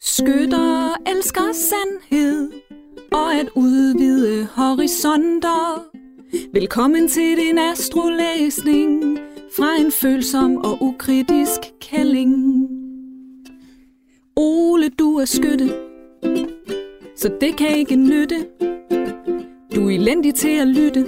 [0.00, 2.52] Skytter elsker sandhed
[3.12, 5.84] og at udvide horisonter.
[6.52, 9.18] Velkommen til din astrolæsning
[9.56, 12.75] fra en følsom og ukritisk kælling.
[14.36, 15.68] Ole, du er skytte,
[17.16, 18.46] så det kan ikke nytte.
[19.74, 21.06] Du er elendig til at lytte,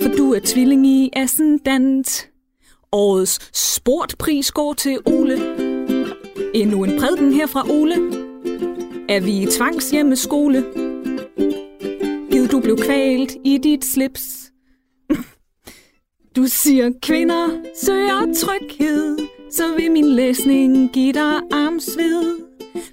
[0.00, 2.30] for du er tvilling i ascendant.
[2.92, 5.38] Årets sportpris går til Ole.
[6.54, 7.94] Endnu en prædiken her fra Ole.
[9.08, 10.64] Er vi i tvangshjemmeskole?
[12.30, 14.52] Gid du blev kvalt i dit slips.
[16.36, 17.48] Du siger, kvinder
[17.84, 19.18] søger tryghed,
[19.50, 22.48] så vil min læsning give dig armsved.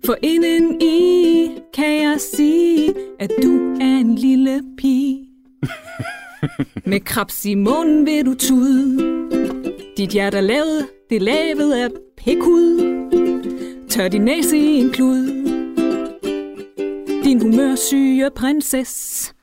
[0.05, 5.29] For inden i kan jeg sige, at du er en lille pige.
[6.91, 8.97] Med krabs i munden vil du tude.
[9.97, 12.95] Dit hjerte er lavet, det er lavet af pikhud.
[13.89, 15.27] Tør din næse i en klud.
[17.23, 19.34] Din humørsyge prinsesse.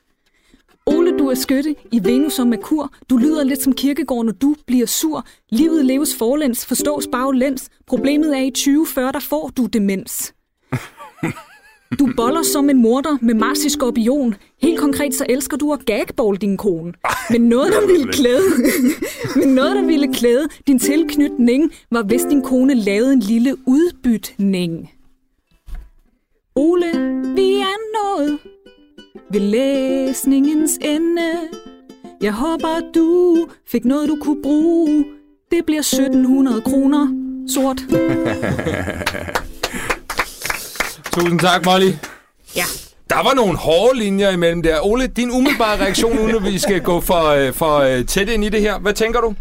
[0.86, 2.92] Ole, du er skytte i Venus og Merkur.
[3.10, 5.26] Du lyder lidt som kirkegård, når du bliver sur.
[5.50, 7.68] Livet leves forlæns, forstås baglæns.
[7.86, 10.34] Problemet er i 2040, der får du demens.
[11.98, 14.34] Du boller som en morter med Mars i skorpion.
[14.62, 16.92] Helt konkret så elsker du at gagball din kone.
[17.30, 18.42] Men noget, der ville klæde,
[19.36, 24.90] men noget, der ville klæde din tilknytning, var hvis din kone lavede en lille udbytning.
[26.56, 26.90] Ole,
[27.34, 28.38] vi er nået
[29.32, 31.30] ved læsningens ende.
[32.20, 35.04] Jeg håber, du fik noget, du kunne bruge.
[35.50, 37.08] Det bliver 1700 kroner
[37.48, 37.76] sort.
[41.14, 41.92] Tusind tak, Molly.
[42.56, 42.64] Ja.
[43.10, 44.86] Der var nogle hårde linjer imellem der.
[44.86, 48.44] Ole, din umiddelbare reaktion, uden at vi skal gå for, øh, for øh, tæt ind
[48.44, 48.78] i det her.
[48.78, 49.34] Hvad tænker du?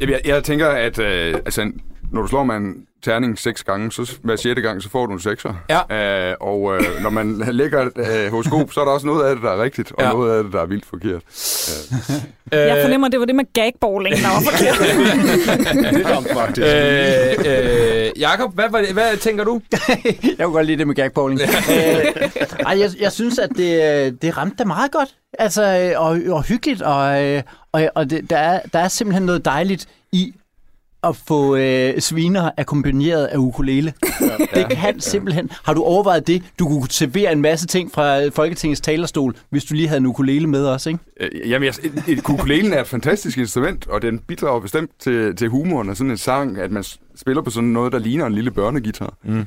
[0.00, 1.72] Jamen, jeg, jeg tænker, at øh, altså,
[2.12, 5.12] når du slår med en terning seks gange, så hver sjette gang, så får du
[5.12, 5.54] en sekser.
[5.70, 6.28] Ja.
[6.30, 9.42] Øh, og øh, når man lægger øh, horoskop, så er der også noget af det,
[9.44, 10.12] der er rigtigt, og Ja.
[10.12, 11.22] noget af det, der er vildt forkert.
[12.52, 15.94] Jeg fornemmer, det var det med gagballing, der var forkert.
[15.94, 16.66] Det er faktisk.
[17.46, 19.60] Øh, øh, Jakob, hvad, hvad, hvad tænker du?
[20.38, 21.40] jeg kunne godt lide det med gagbowling.
[21.40, 21.48] øh,
[22.66, 25.08] ej, jeg, jeg synes, at det, det ramte da meget godt.
[25.38, 25.62] Altså,
[25.94, 29.44] øh, og, og hyggeligt, og, øh, og, og det, der, er, der er simpelthen noget
[29.44, 30.34] dejligt i
[31.04, 33.92] at få øh, sviner akkompagneret af ukulele.
[34.20, 34.60] Ja.
[34.60, 35.50] Det kan simpelthen...
[35.64, 36.42] Har du overvejet det?
[36.58, 40.46] Du kunne servere en masse ting fra Folketingets talerstol, hvis du lige havde en ukulele
[40.46, 40.98] med os, ikke?
[41.20, 45.36] Øh, jamen, jeg, et, et, ukulelen er et fantastisk instrument, og den bidrager bestemt til,
[45.36, 46.84] til humoren af sådan en sang, at man
[47.16, 49.14] spiller på sådan noget, der ligner en lille børnegitar.
[49.24, 49.38] Mm.
[49.40, 49.46] øh,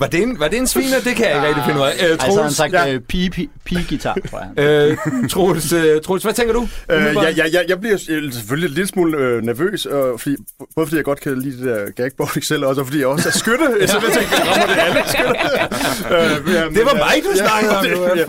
[0.00, 1.00] var, det en, var det en sviner?
[1.04, 1.92] Det kan jeg ikke rigtig finde ud af.
[2.04, 2.92] Øh, Ej, så har han Troels, sagt ja.
[2.92, 4.64] øh, pige, pige, pige-gitar, tror jeg.
[4.64, 6.68] øh, Troels, øh, Troels, hvad tænker du?
[6.90, 7.96] Øh, jeg, jeg, jeg, jeg bliver
[8.32, 10.36] selvfølgelig en lille smule øh, nervøs, øh, fordi,
[10.74, 13.28] både fordi jeg godt kan lide det der gagbowling selv, og også fordi jeg også
[13.28, 13.66] er skytte.
[13.88, 15.30] så jeg tænker, jeg rammer det alle skytte.
[16.48, 17.84] øh, ja, men, Det var øh, mig, du ja, snakkede om.
[17.84, 18.26] det-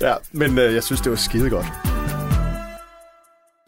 [0.00, 0.08] ja.
[0.08, 1.66] Ja, men øh, jeg synes, det var skide godt.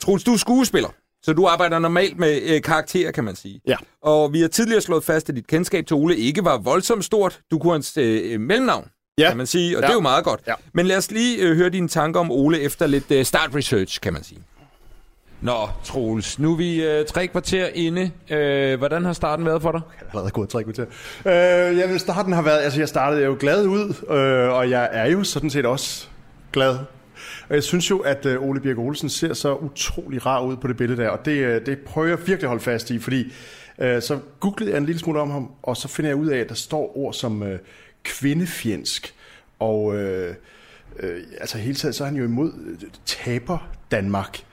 [0.03, 0.89] Troels, du er skuespiller,
[1.27, 3.61] så du arbejder normalt med øh, karakterer, kan man sige.
[3.67, 3.77] Ja.
[4.03, 7.41] Og vi har tidligere slået fast, at dit kendskab til Ole ikke var voldsomt stort.
[7.51, 9.29] Du kunne hans øh, mellemnavn, Ja.
[9.29, 9.87] kan man sige, og Ja.
[9.87, 10.41] det er jo meget godt.
[10.47, 10.55] Ja.
[10.73, 14.01] Men lad os lige øh, høre dine tanker om Ole efter lidt øh, start research,
[14.01, 14.41] kan man sige.
[15.41, 18.11] Nå, Troels, nu er vi øh, tre kvarter inde.
[18.31, 19.81] Øh, hvordan har starten været for dig?
[20.01, 20.85] Jeg har allerede gået tre kvarter.
[21.27, 24.89] Øh, jeg vil starten har været, altså jeg startede jo glad ud, øh, og jeg
[24.93, 26.07] er jo sådan set også
[26.53, 26.79] glad.
[27.49, 30.69] Og jeg synes jo, at øh, Ole Birk Olsen ser så utrolig rar ud på
[30.69, 33.33] det billede der, og det, øh, det prøver jeg virkelig at holde fast i, fordi
[33.79, 36.39] øh, så googlede jeg en lille smule om ham, og så finder jeg ud af,
[36.39, 37.59] at der står ord som øh,
[38.03, 39.15] kvindefjendsk,
[39.59, 40.35] og øh,
[40.99, 44.47] øh, altså hele tiden så er han jo imod øh, taber Danmark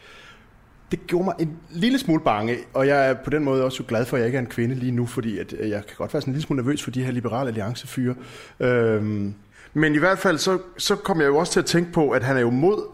[0.94, 4.06] det gjorde mig en lille smule bange, og jeg er på den måde også glad
[4.06, 6.14] for, at jeg ikke er en kvinde lige nu, fordi at øh, jeg kan godt
[6.14, 8.16] være sådan en lille smule nervøs for de her liberale alliancefyre.
[8.60, 9.34] Øhm,
[9.74, 12.24] men i hvert fald, så, så kom jeg jo også til at tænke på, at
[12.24, 12.88] han er jo mod,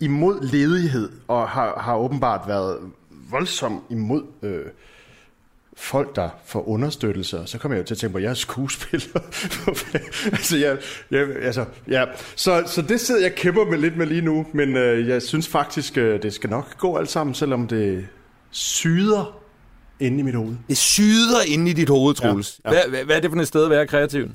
[0.00, 2.78] imod ledighed, og har, har åbenbart været
[3.30, 4.64] voldsom imod øh,
[5.76, 8.30] folk, der får understøttelse, og så kommer jeg jo til at tænke på, at jeg
[8.30, 9.20] er skuespiller.
[10.32, 10.78] altså, jeg,
[11.10, 12.04] jeg, altså, ja.
[12.36, 15.48] så, så det sidder jeg kæmper med lidt med lige nu, men øh, jeg synes
[15.48, 18.06] faktisk, øh, det skal nok gå alt sammen, selvom det
[18.50, 19.40] syder
[20.00, 20.56] inde i mit hoved.
[20.68, 22.60] Det syder inde i dit hoved, Troels.
[22.64, 22.72] Ja.
[22.72, 22.80] ja.
[22.80, 24.28] Hvad, hvad, hvad er det for et sted at være kreativ?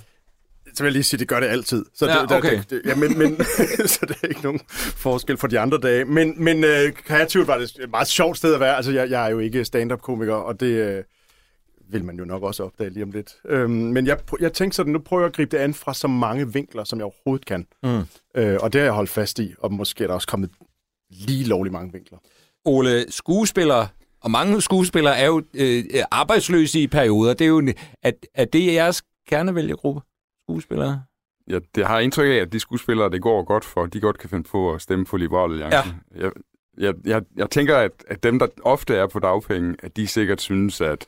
[0.75, 1.85] Så vil jeg lige sige, det gør det altid.
[1.93, 2.57] Så Ja, det, der- okay.
[2.57, 3.37] det, det, ja, men, men,
[3.93, 4.59] så det er ikke nogen
[4.95, 6.05] forskel for de andre dage.
[6.05, 8.75] Men, men øh, kreativt var det et meget sjovt sted at være.
[8.75, 11.03] Altså, jeg, jeg er jo ikke stand-up-komiker, og det øh,
[11.91, 13.33] vil man jo nok også opdage lige om lidt.
[13.49, 16.07] Øhm, men jeg, jeg tænkte sådan, nu prøver jeg at gribe det an fra så
[16.07, 17.65] mange vinkler, som jeg overhovedet kan.
[17.83, 18.01] Mm.
[18.41, 20.49] Øh, og det har jeg holdt fast i, og måske er der også kommet
[21.09, 22.17] lige lovlig mange vinkler.
[22.65, 23.87] Ole, skuespillere,
[24.21, 27.33] og mange skuespillere er jo øh, arbejdsløse i perioder.
[27.33, 30.01] Det er jo, at, at det er jeres kernevælgergruppe,
[30.45, 31.03] skuespillere?
[31.49, 34.29] Ja, det har indtryk af, at de skuespillere, det går godt for, de godt kan
[34.29, 35.95] finde på at stemme på Liberale Alliance.
[36.15, 36.21] Ja.
[36.23, 36.31] Jeg,
[36.77, 40.41] jeg, jeg, jeg tænker, at, at dem, der ofte er på dagpenge, at de sikkert
[40.41, 41.07] synes, at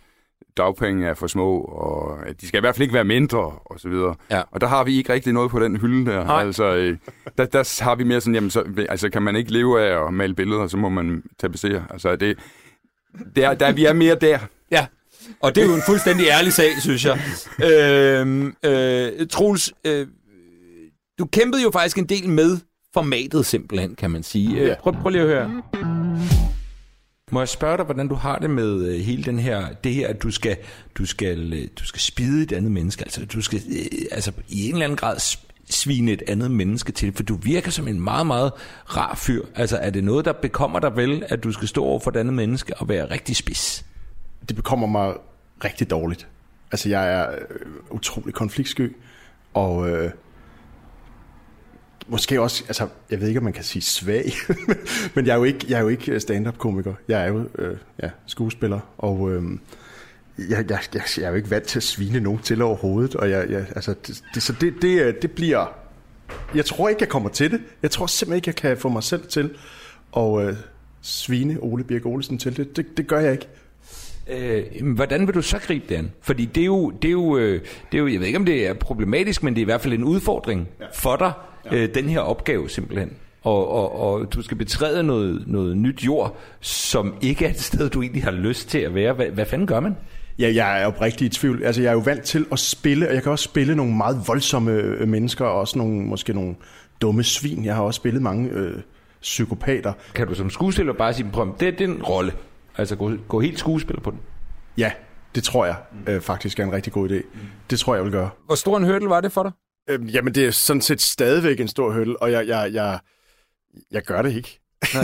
[0.58, 3.80] dagpenge er for små, og at de skal i hvert fald ikke være mindre, og
[3.80, 4.16] så videre.
[4.32, 4.42] Ja.
[4.52, 6.24] Og der har vi ikke rigtig noget på den hylde der.
[6.24, 6.42] Nej.
[6.42, 6.98] Altså, øh,
[7.38, 10.14] der, der har vi mere sådan, jamen, så, altså, kan man ikke leve af at
[10.14, 11.86] male billeder, så må man tapetsere.
[11.90, 12.40] Altså, det,
[13.36, 14.40] det er, der, vi er mere der.
[14.72, 14.88] Ja,
[15.40, 17.20] og det er jo en fuldstændig ærlig sag, synes jeg.
[17.64, 20.08] Øhm, øh, Troels, øh,
[21.20, 22.58] du kæmpede jo faktisk en del med
[22.94, 24.60] formatet simpelthen, kan man sige.
[24.60, 25.62] Øh, prøv, prøv lige at høre.
[27.32, 30.08] Må jeg spørge dig, hvordan du har det med øh, hele den her, det her,
[30.08, 30.58] at du skal,
[30.98, 34.68] du skal, øh, du skal spide et andet menneske, altså du skal øh, altså, i
[34.68, 35.38] en eller anden grad
[35.70, 38.52] svine et andet menneske til, for du virker som en meget, meget
[38.86, 39.46] rar fyr.
[39.56, 42.16] Altså er det noget, der bekommer dig vel, at du skal stå over for et
[42.18, 43.86] andet menneske og være rigtig spids?
[44.48, 45.14] Det bekommer mig
[45.64, 46.28] rigtig dårligt.
[46.72, 48.96] Altså, jeg er øh, utrolig konfliktsky,
[49.54, 50.12] og øh,
[52.08, 54.32] måske også, altså, jeg ved ikke, om man kan sige svag,
[55.16, 56.94] men jeg er jo ikke, jeg er jo ikke øh, stand-up-komiker.
[57.08, 59.44] Jeg er jo øh, ja, skuespiller, og øh,
[60.38, 63.30] jeg, jeg, jeg, jeg er jo ikke vant til at svine nogen til overhovedet, og
[63.30, 65.66] jeg, jeg, altså, det, det, så det, det, øh, det bliver...
[66.56, 67.62] Jeg tror ikke, jeg kommer til det.
[67.82, 69.58] Jeg tror simpelthen ikke, jeg kan få mig selv til
[70.18, 70.56] at øh,
[71.02, 72.78] svine Ole Birk Olesen til det.
[72.78, 73.48] Det, det gør jeg ikke.
[74.30, 74.64] Øh,
[74.96, 76.12] hvordan vil du så gribe det an?
[76.22, 77.62] Fordi det er, jo, det, er jo, øh,
[77.92, 79.82] det er jo, jeg ved ikke om det er problematisk, men det er i hvert
[79.82, 80.86] fald en udfordring ja.
[80.94, 81.32] for dig,
[81.72, 81.76] ja.
[81.76, 83.12] øh, den her opgave simpelthen.
[83.44, 87.90] Og, og, og du skal betræde noget, noget nyt jord, som ikke er et sted,
[87.90, 89.14] du egentlig har lyst til at være.
[89.14, 89.96] Hvad, hvad fanden gør man?
[90.40, 91.64] Ja, jeg er oprigtig i tvivl.
[91.64, 94.22] Altså, jeg er jo vant til at spille, og jeg kan også spille nogle meget
[94.28, 96.56] voldsomme øh, mennesker, og også nogle, måske nogle
[97.02, 97.66] dumme svin.
[97.66, 98.74] Jeg har også spillet mange øh,
[99.22, 99.94] psykopater.
[100.16, 102.32] Kan du som skuespiller bare sige, prøv, det er den rolle.
[102.78, 104.20] Altså gå, gå helt skuespiller på den.
[104.78, 104.92] Ja,
[105.36, 105.76] det tror jeg
[106.08, 107.26] øh, faktisk er en rigtig god idé.
[107.70, 108.30] Det tror jeg, jeg vil gøre.
[108.46, 109.52] Hvor stor en hurdle var det for dig?
[109.90, 113.00] Øh, jamen, det er sådan set stadigvæk en stor høl, og jeg, jeg, jeg,
[113.92, 114.60] jeg gør det ikke.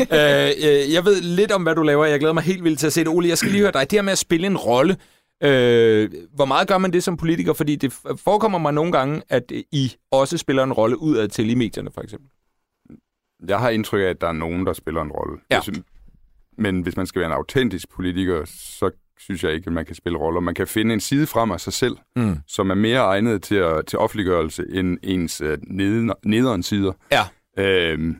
[0.00, 2.04] øh, øh, jeg ved lidt om, hvad du laver.
[2.04, 3.08] Jeg glæder mig helt vildt til at se det.
[3.08, 3.90] Ole, jeg skal lige høre dig.
[3.90, 4.96] Det her med at spille en rolle.
[5.42, 7.52] Øh, hvor meget gør man det som politiker?
[7.52, 11.54] Fordi det forekommer mig nogle gange, at I også spiller en rolle udad til i
[11.54, 12.28] medierne, for eksempel.
[13.48, 15.38] Jeg har indtryk af, at der er nogen, der spiller en rolle.
[15.50, 15.60] Ja.
[15.60, 15.82] Synes-
[16.58, 19.94] Men hvis man skal være en autentisk politiker, så synes jeg ikke, at man kan
[19.94, 20.40] spille roller.
[20.40, 22.36] Man kan finde en side frem af sig selv, Mm.
[22.46, 26.92] som er mere egnet til, at, til offentliggørelse end ens neden, nederen sider.
[27.12, 27.22] Ja.
[27.92, 28.16] Øhm,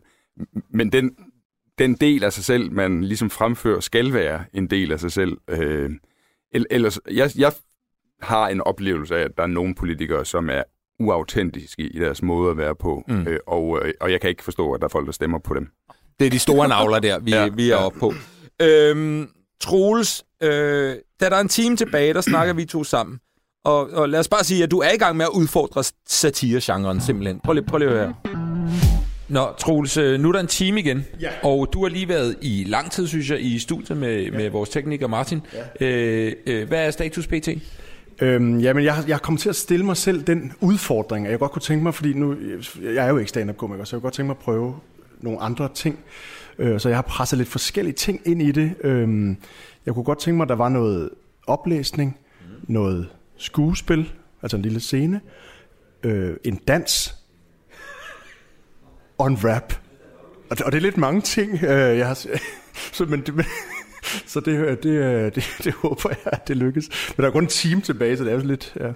[0.70, 1.16] men den,
[1.78, 5.36] den del af sig selv, man ligesom fremfører, skal være en del af sig selv.
[5.50, 5.90] Øh,
[6.52, 7.52] el- ellers, jeg, jeg
[8.22, 10.62] har en oplevelse af, at der er nogle politikere, som er
[11.00, 13.26] uautentiske i deres måde at være på, Mm.
[13.26, 15.54] øh, og, øh, og jeg kan ikke forstå, at der er folk, der stemmer på
[15.54, 15.66] dem.
[16.20, 17.84] Det er de store navler der, vi, ja, Ja, vi er ja.
[17.84, 18.14] oppe på.
[18.62, 19.28] Øhm,
[19.60, 23.18] Troels, øh, da der er en time tilbage, der snakker vi to sammen.
[23.64, 27.00] Og, og lad os bare sige, at du er i gang med at udfordre satiregenren
[27.00, 27.40] simpelthen.
[27.44, 28.14] Prøv lige, prøv lige at høre.
[29.28, 31.30] Nå, Troels, øh, nu er der en time igen, Ja.
[31.42, 34.30] og du har lige været i lang tid, synes jeg, i studiet med, ja.
[34.30, 35.40] med vores tekniker Martin.
[35.80, 35.86] Ja.
[35.86, 37.48] Øh, øh, hvad er status pt?
[38.20, 41.52] Øhm, jamen, jeg, jeg kom til at stille mig selv den udfordring, at jeg godt
[41.52, 42.36] kunne tænke mig, fordi nu,
[42.82, 44.76] jeg er jo ikke stand-up-komiker, så jeg kunne godt tænke mig at prøve
[45.20, 45.98] nogle andre ting.
[46.58, 48.74] Øh, så jeg har presset lidt forskellige ting ind i det.
[48.80, 49.36] Øhm,
[49.86, 51.10] jeg kunne godt tænke mig, at der var noget
[51.46, 52.18] oplæsning,
[52.62, 55.20] noget skuespil, altså en lille scene,
[56.02, 57.14] øh, en dans
[59.18, 59.74] og en rap.
[60.50, 62.14] Og det, og det er lidt mange ting, øh, jeg har...
[62.92, 63.44] Så, men det, men,
[64.02, 66.88] så det, det, øh, det, det håber jeg, at det lykkes.
[67.16, 68.76] Men der er kun en time tilbage, så det er jo lidt...
[68.80, 68.88] Ja.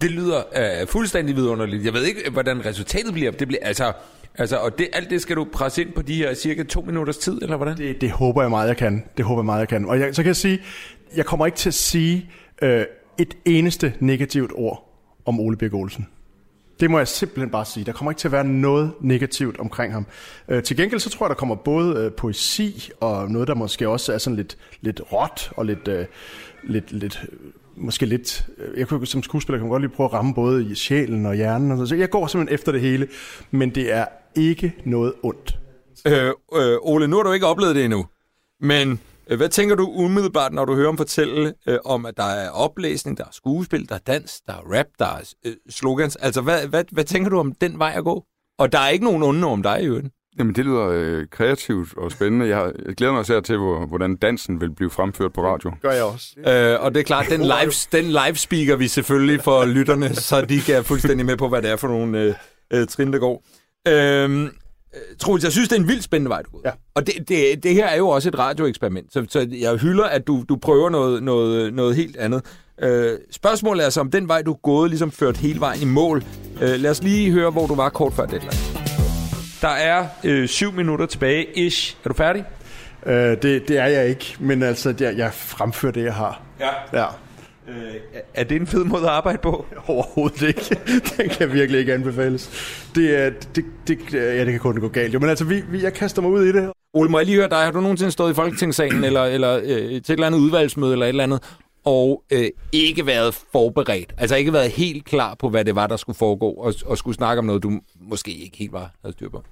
[0.00, 1.84] Det lyder øh, fuldstændig vidunderligt.
[1.84, 3.30] Jeg ved ikke, hvordan resultatet bliver.
[3.30, 3.92] Det bliver altså,
[4.34, 7.16] altså, og det, alt det skal du presse ind på de her cirka to minutters
[7.16, 7.76] tid, eller hvordan?
[7.76, 9.04] Det, det håber jeg meget, jeg kan.
[9.16, 9.84] Det håber jeg meget, jeg kan.
[9.84, 10.60] Og jeg, så kan jeg sige,
[11.16, 12.30] jeg kommer ikke til at sige
[12.62, 12.84] øh,
[13.18, 16.06] et eneste negativt ord om Ole Birk Olsen.
[16.80, 17.84] Det må jeg simpelthen bare sige.
[17.84, 20.06] Der kommer ikke til at være noget negativt omkring ham.
[20.48, 23.88] Øh, til gengæld så tror jeg, der kommer både øh, poesi og noget, der måske
[23.88, 26.06] også er sådan lidt, lidt råt og lidt, øh,
[26.64, 27.38] lidt, lidt øh,
[27.76, 28.46] måske lidt...
[28.58, 31.34] Øh, jeg kunne som skuespiller kan godt lige prøve at ramme både i sjælen og
[31.34, 31.70] hjernen.
[31.70, 31.88] Og sådan.
[31.88, 33.08] Så jeg går simpelthen efter det hele,
[33.50, 34.04] men det er
[34.36, 35.58] ikke noget ondt.
[36.06, 38.06] Øh, øh, Ole, nu har du ikke oplevet det endnu.
[38.60, 39.00] Men
[39.36, 43.18] hvad tænker du umiddelbart, når du hører ham fortælle øh, om, at der er oplæsning,
[43.18, 46.16] der er skuespil, der er dans, der er rap, der er øh, slogans?
[46.16, 48.24] Altså, hvad, hvad, hvad tænker du om den vej at gå?
[48.58, 50.06] Og der er ikke nogen onde om dig i øvrigt.
[50.38, 52.48] Jamen, det lyder øh, kreativt og spændende.
[52.48, 55.72] Jeg, har, jeg glæder mig især til, hvor, hvordan dansen vil blive fremført på radio.
[55.82, 56.26] Gør jeg også.
[56.46, 60.40] Øh, og det er klart, den live, den live speaker vi selvfølgelig for lytterne, så
[60.40, 62.34] de kan fuldstændig med på, hvad det er for nogle øh,
[62.72, 63.42] øh, trin, der går.
[63.88, 64.50] Øh,
[65.18, 66.60] Troels, jeg synes, det er en vildt spændende vej, du går.
[66.64, 66.70] Ja.
[66.94, 70.26] Og det, det, det her er jo også et radioeksperiment, så, så jeg hylder, at
[70.26, 72.44] du, du prøver noget, noget, noget helt andet.
[72.82, 75.84] Øh, spørgsmålet er så, om den vej, du er gået, ligesom ført hele vejen i
[75.84, 76.24] mål.
[76.60, 78.52] Øh, lad os lige høre, hvor du var kort før deadline.
[79.60, 81.96] Der er øh, syv minutter tilbage, ish.
[82.04, 82.44] Er du færdig?
[83.06, 86.42] Øh, det, det er jeg ikke, men altså, jeg, jeg fremfører det, jeg har.
[86.60, 87.00] Ja.
[87.00, 87.06] Ja,
[87.68, 87.94] Øh,
[88.34, 89.66] er det en fed måde at arbejde på?
[89.86, 90.78] overhovedet ikke.
[91.16, 92.50] Den kan virkelig ikke anbefales.
[92.94, 95.14] Det, er, det, det, ja, det kan kun gå galt.
[95.14, 96.72] Jo, men altså, vi, vi, jeg kaster mig ud i det.
[96.94, 97.58] Ole, må jeg lige høre dig?
[97.58, 101.06] Har du nogensinde stået i Folketingssalen eller, eller øh, til et eller andet udvalgsmøde eller
[101.06, 104.14] et eller andet, og øh, ikke været forberedt?
[104.18, 107.14] Altså ikke været helt klar på, hvad det var, der skulle foregå, og, og skulle
[107.14, 109.42] snakke om noget, du måske ikke helt var havde styr på?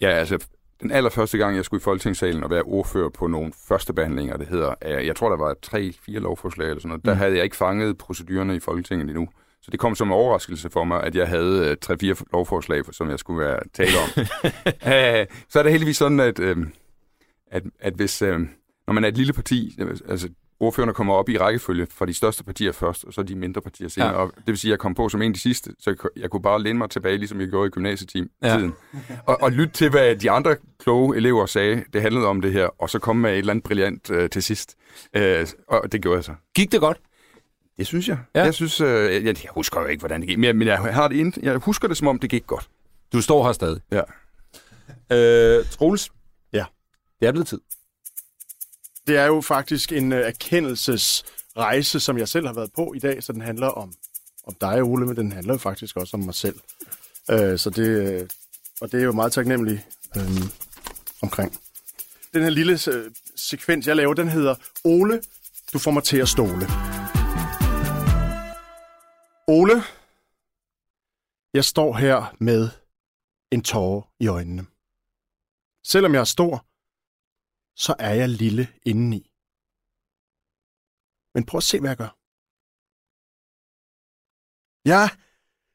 [0.00, 0.38] Ja, altså,
[0.82, 4.46] den allerførste gang, jeg skulle i Folketingssalen og være ordfører på nogle første behandlinger, det
[4.46, 7.98] hedder, jeg tror, der var tre-fire lovforslag eller sådan noget, der havde jeg ikke fanget
[7.98, 9.28] procedurerne i Folketinget endnu.
[9.62, 13.10] Så det kom som en overraskelse for mig, at jeg havde øh, tre-fire lovforslag, som
[13.10, 14.08] jeg skulle være tale om.
[14.86, 16.56] Øh, så er det heldigvis sådan, at, øh,
[17.50, 18.40] at, at hvis, øh,
[18.86, 20.28] når man er et lille parti, altså
[20.60, 23.88] ordførerne kommer op i rækkefølge fra de største partier først, og så de mindre partier
[23.88, 24.12] senere.
[24.14, 24.20] Ja.
[24.20, 24.26] Ja.
[24.26, 26.08] Det vil sige, at jeg kom på som en af de sidste, så jeg, ku-
[26.16, 28.28] jeg kunne bare læne mig tilbage, ligesom jeg gjorde i gymnasietiden.
[28.42, 28.68] Ja.
[29.26, 32.66] Og, og lytte til, hvad de andre kloge elever sagde, det handlede om det her,
[32.82, 34.76] og så komme med et eller andet brillant øh, til sidst.
[35.16, 36.34] Øh, og det gjorde jeg så.
[36.54, 37.00] Gik det godt?
[37.78, 38.18] Det synes jeg.
[38.34, 38.44] Ja.
[38.44, 40.78] Jeg synes, øh, jeg, jeg husker jo ikke, hvordan det gik, men jeg, men jeg,
[40.78, 42.68] har det ind, jeg husker det, som om det gik godt.
[43.12, 43.80] Du står her stadig.
[43.92, 44.00] Ja.
[45.12, 46.10] Øh, Troels?
[46.52, 46.64] Ja.
[47.20, 47.60] Det er blevet tid.
[49.06, 53.22] Det er jo faktisk en uh, erkendelsesrejse, som jeg selv har været på i dag,
[53.22, 53.94] så den handler om,
[54.44, 56.60] om dig, Ole, men den handler jo faktisk også om mig selv.
[57.32, 58.28] Uh, så det, uh,
[58.80, 60.22] og det er jo meget taknemmelig uh,
[61.22, 61.58] omkring.
[62.32, 65.22] Den her lille uh, sekvens, jeg laver, den hedder Ole,
[65.72, 66.66] du får mig til at stole.
[69.48, 69.82] Ole,
[71.54, 72.68] jeg står her med
[73.50, 74.66] en tårer i øjnene.
[75.84, 76.64] Selvom jeg er stor,
[77.76, 79.32] så er jeg lille indeni.
[81.34, 82.12] Men prøv at se, hvad jeg gør.
[84.84, 85.08] Jeg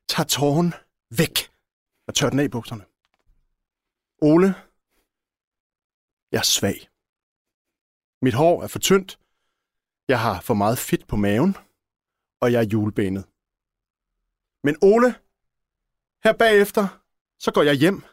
[0.08, 0.74] tager tåren
[1.20, 1.36] væk
[2.08, 2.86] og tør den af i bukserne.
[4.22, 4.50] Ole,
[6.32, 6.90] jeg er svag.
[8.22, 9.20] Mit hår er for tyndt.
[10.08, 11.56] Jeg har for meget fedt på maven.
[12.42, 13.26] Og jeg er julebenet.
[14.64, 15.10] Men Ole,
[16.24, 16.84] her bagefter,
[17.40, 18.04] så går jeg hjem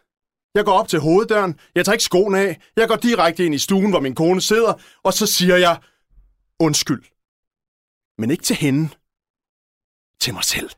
[0.55, 3.59] jeg går op til hoveddøren, jeg tager ikke skoen af, jeg går direkte ind i
[3.59, 5.79] stuen, hvor min kone sidder, og så siger jeg,
[6.59, 7.03] undskyld.
[8.19, 8.89] Men ikke til hende.
[10.21, 10.71] Til mig selv.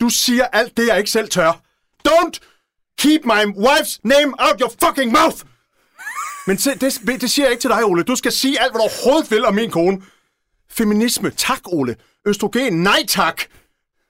[0.00, 1.62] Du siger alt det, jeg ikke selv tør.
[2.08, 2.38] Don't
[2.98, 5.44] keep my wife's name out your fucking mouth!
[6.46, 8.02] Men se, det, det siger jeg ikke til dig, Ole.
[8.02, 10.02] Du skal sige alt, hvad du overhovedet vil om min kone.
[10.70, 11.96] Feminisme, tak, Ole.
[12.26, 13.42] Østrogen, nej tak.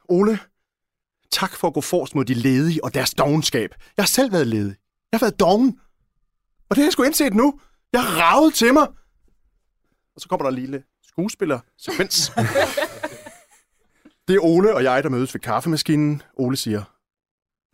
[0.09, 0.39] Ole,
[1.31, 3.71] Tak for at gå forrest mod de ledige og deres dogenskab.
[3.97, 4.77] Jeg har selv været ledig.
[5.13, 5.81] Jeg har været dogen.
[6.69, 7.61] Og det har jeg sgu indset nu.
[7.93, 8.89] Jeg har ravet til mig.
[10.15, 12.33] Og så kommer der en lille skuespiller sekvens.
[14.29, 16.23] det er Ole og jeg, der mødes ved kaffemaskinen.
[16.35, 16.83] Ole siger,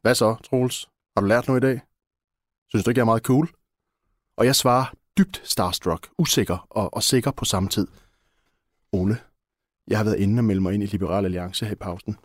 [0.02, 0.88] hvad så, Troels?
[1.16, 1.80] Har du lært noget i dag?
[2.68, 3.48] Synes du ikke, jeg er meget cool?
[4.36, 4.84] Og jeg svarer
[5.18, 7.86] dybt starstruck, usikker og, og sikker på samme tid.
[8.92, 9.18] Ole,
[9.88, 12.16] jeg har været inde og melde mig ind i Liberal Alliance her i pausen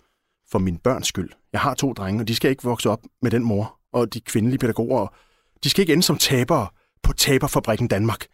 [0.51, 1.29] for min børns skyld.
[1.53, 4.21] Jeg har to drenge, og de skal ikke vokse op med den mor og de
[4.21, 5.07] kvindelige pædagoger.
[5.63, 6.67] De skal ikke ende som tabere
[7.03, 8.25] på taberfabrikken Danmark.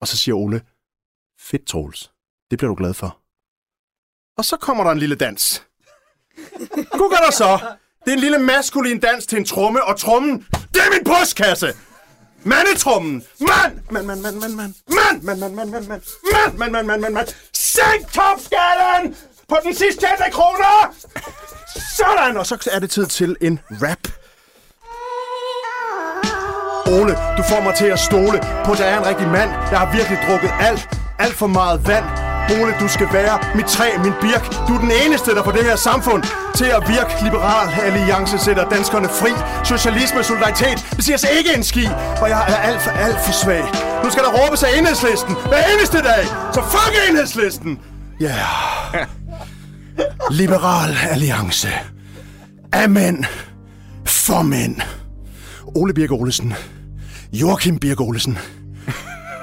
[0.00, 0.62] Og så siger Ole,
[1.40, 2.12] fedt Troels,
[2.50, 3.18] det bliver du glad for.
[4.38, 5.66] Og så kommer der en lille dans.
[6.72, 7.76] Gud gør der så?
[8.04, 11.74] Det er en lille maskulin dans til en tromme, og trommen, det er min brystkasse!
[12.44, 13.24] Mandetrummen!
[13.40, 13.80] Mand!
[13.90, 14.74] Mand, mand, mand, mand, mand!
[14.88, 16.02] Mand, mand, mand, mand, mand, mand!
[16.32, 17.28] Mand, mand, mand, mand, mand, mand!
[17.52, 19.16] Sænk topskatten!
[19.48, 20.94] På den sidste 10 kroner!
[21.96, 22.36] Sådan!
[22.36, 24.04] Og så er det tid til en rap.
[26.96, 29.50] Ole, du får mig til at stole på, at jeg er en rigtig mand.
[29.72, 30.88] Jeg har virkelig drukket alt,
[31.18, 32.04] alt for meget vand.
[32.56, 34.44] Ole, du skal være mit træ, min birk.
[34.68, 36.22] Du er den eneste, der får det her samfund
[36.54, 37.12] til at virke.
[37.26, 39.32] Liberal Alliance sætter danskerne fri.
[39.64, 41.84] Socialisme, solidaritet, det siger sig ikke en ski.
[42.22, 43.64] Og jeg er alt for, alt for svag.
[44.04, 46.24] Nu skal der råbes af enhedslisten hver eneste dag.
[46.54, 47.80] Så fuck enhedslisten!
[48.20, 48.34] Ja.
[48.94, 49.06] Yeah.
[50.30, 51.68] Liberal Alliance.
[52.72, 53.26] Amen.
[54.04, 54.76] For mænd.
[55.66, 56.54] Ole Birk Olesen.
[57.32, 58.38] Joachim Birk Olesen.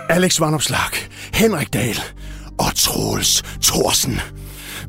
[0.09, 0.91] Alex Vanopslag,
[1.33, 1.99] Henrik Dahl
[2.57, 4.19] og Troels Thorsen.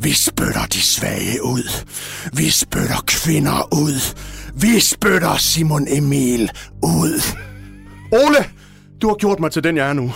[0.00, 1.84] Vi spytter de svage ud.
[2.32, 4.16] Vi spytter kvinder ud.
[4.54, 6.50] Vi spytter Simon Emil
[6.82, 7.20] ud.
[8.12, 8.44] Ole,
[9.02, 10.12] du har gjort mig til den, jeg er nu.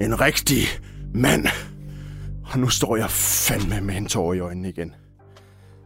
[0.00, 0.68] En rigtig
[1.14, 1.46] mand.
[2.52, 4.94] Og nu står jeg fandme med en tår i øjnene igen.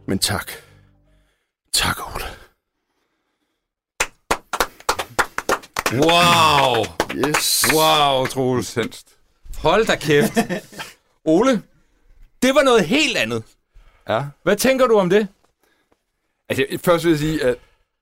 [0.07, 0.51] Men tak.
[1.73, 2.25] Tak, Ole.
[5.93, 6.85] Wow!
[7.15, 7.65] Yes.
[7.73, 8.67] Wow, Troels.
[8.67, 9.07] Senst.
[9.57, 10.37] Hold da kæft.
[11.25, 11.63] Ole,
[12.41, 13.43] det var noget helt andet.
[14.09, 14.25] Ja.
[14.43, 15.27] Hvad tænker du om det?
[16.49, 17.55] Altså, jeg- først vil jeg sige, at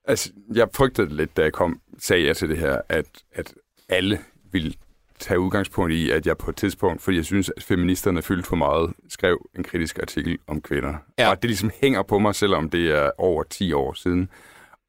[0.04, 3.54] altså, jeg frygtede lidt, da jeg kom, sagde jeg til det her, at, at
[3.88, 4.20] alle
[4.52, 4.74] ville
[5.18, 8.56] tage udgangspunkt i, at jeg på et tidspunkt, fordi jeg synes, at feministerne fyldte for
[8.56, 10.94] meget, skrev en kritisk artikel om kvinder.
[11.18, 11.30] Ja.
[11.30, 14.28] Og det ligesom hænger på mig, selvom det er over 10 år siden.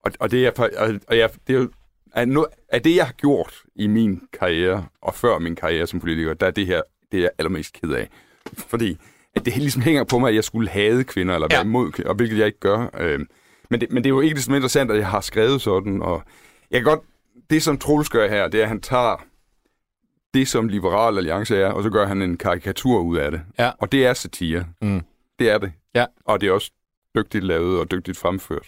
[0.03, 1.67] Og, og det er, og, og jeg, det er
[2.13, 5.99] er, noget, er det, jeg har gjort i min karriere, og før min karriere som
[5.99, 8.09] politiker, der er det her, det er jeg allermest ked af.
[8.57, 8.97] Fordi
[9.35, 11.63] at det ligesom hænger på mig, at jeg skulle hade kvinder, eller være Ja.
[11.65, 12.89] imod kvinder, og hvilket jeg ikke gør.
[12.99, 13.19] Øh,
[13.69, 16.23] men, det, men det er jo ikke det interessant, at jeg har skrevet sådan, og
[16.71, 16.99] jeg kan godt,
[17.49, 19.23] det som Troels gør her, det er, at han tager
[20.37, 23.41] det, som Liberal Alliance er, og så gør han en karikatur ud af det.
[23.59, 23.71] Ja.
[23.79, 24.65] Og det er satire.
[24.81, 25.01] Mm.
[25.39, 25.71] Det er det.
[25.95, 26.05] Ja.
[26.25, 26.71] Og det er også
[27.15, 28.67] dygtigt lavet og dygtigt fremført.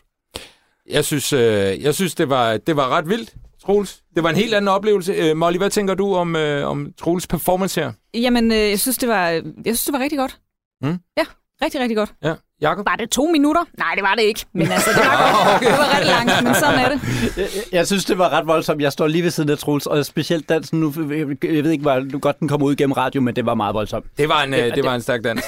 [0.89, 4.03] Jeg synes, øh, jeg synes det, var, det var ret vildt, Troels.
[4.15, 5.13] Det var en helt anden oplevelse.
[5.13, 7.91] Øh, Molly, hvad tænker du om, øh, om Troels performance her?
[8.13, 10.39] Jamen, øh, jeg, synes, det var, jeg synes, det var rigtig godt.
[10.81, 10.97] Mm.
[11.17, 11.23] Ja,
[11.61, 12.13] rigtig, rigtig godt.
[12.23, 12.85] Ja, Jakob?
[12.85, 13.61] Var det to minutter?
[13.77, 14.45] Nej, det var det ikke.
[14.53, 15.61] Men altså, det var godt.
[15.61, 16.99] Det var rigtig langt, men sådan er det.
[17.37, 18.81] Jeg, jeg synes, det var ret voldsomt.
[18.81, 22.19] Jeg står lige ved siden af Troels, og specielt dansen nu, jeg ved ikke, hvor
[22.19, 24.05] godt den kommer ud gennem radio, men det var meget voldsomt.
[24.17, 25.43] Det var en, øh, det var en stærk dans.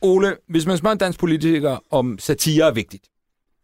[0.00, 3.04] Ole, hvis man spørger en dansk politiker, om satire er vigtigt,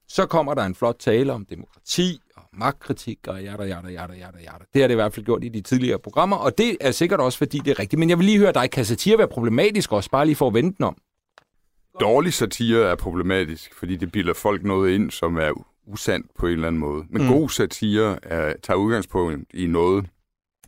[0.08, 2.18] så kommer der en flot tale om demokrati
[2.58, 4.64] magtkritik og jada, jada, jada, jada, jada.
[4.74, 7.20] Det har det i hvert fald gjort i de tidligere programmer, og det er sikkert
[7.20, 7.98] også, fordi det er rigtigt.
[7.98, 10.54] Men jeg vil lige høre dig, kan satire være problematisk også, bare lige for at
[10.54, 10.96] vente den om?
[12.00, 16.52] Dårlig satire er problematisk, fordi det bilder folk noget ind, som er usandt på en
[16.52, 17.04] eller anden måde.
[17.10, 17.28] Men Mm.
[17.28, 20.06] god satire er, tager udgangspunkt i noget,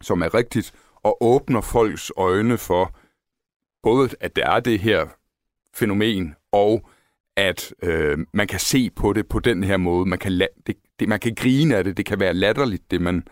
[0.00, 0.72] som er rigtigt,
[1.02, 2.94] og åbner folks øjne for
[3.82, 5.06] både, at der er det her
[5.74, 6.88] fænomen, og
[7.36, 10.06] at øh, man kan se på det på den her måde.
[10.08, 11.96] Man kan, la- det, det, man kan grine af det.
[11.96, 13.22] Det kan være latterligt, det man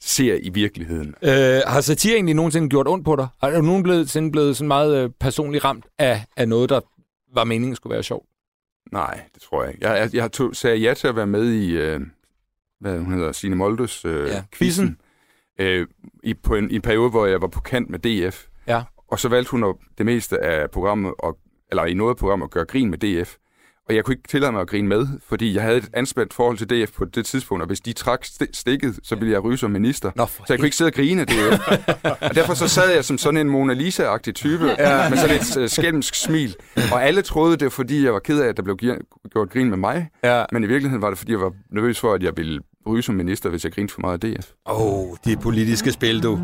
[0.00, 1.14] ser i virkeligheden.
[1.22, 3.28] Øh, har satire egentlig nogensinde gjort ondt på dig?
[3.40, 6.80] Har du nogensinde blevet sådan meget øh, personligt ramt af, af noget, der
[7.34, 8.26] var meningen skulle være sjovt?
[8.92, 9.88] Nej, det tror jeg ikke.
[9.88, 12.00] Jeg, jeg, jeg tog, sagde ja til at være med i, øh,
[12.80, 14.96] hvad hun hedder, Signe Moldes øh, Ja, quizzen.
[15.58, 15.86] Øh,
[16.22, 18.46] i, på en, I en periode, hvor jeg var på kant med DF.
[18.66, 18.82] Ja.
[19.08, 21.38] Og så valgte hun at, det meste af programmet, og,
[21.70, 23.36] eller i noget af programmet, at gøre grin med DF.
[23.90, 26.58] Og jeg kunne ikke tillade mig at grine med, fordi jeg havde et anspændt forhold
[26.58, 29.58] til DF på det tidspunkt, og hvis de trak sti- stikket, så ville jeg ryge
[29.58, 30.10] som minister.
[30.16, 31.68] Nå, Så jeg kunne ikke sidde og grine af DF.
[32.20, 35.08] og derfor så sad jeg som sådan en Mona Lisa-agtig type, ja.
[35.08, 36.56] med sådan et uh, skælmsk smil.
[36.92, 38.76] Og alle troede, det var fordi, jeg var ked af, at der blev
[39.32, 40.08] gjort grin med mig.
[40.24, 40.44] Ja.
[40.52, 43.14] Men i virkeligheden var det, fordi jeg var nervøs for, at jeg ville ryge som
[43.14, 44.46] minister, hvis jeg grinede for meget af DF.
[44.66, 46.38] Åh, oh, det politiske spil, du.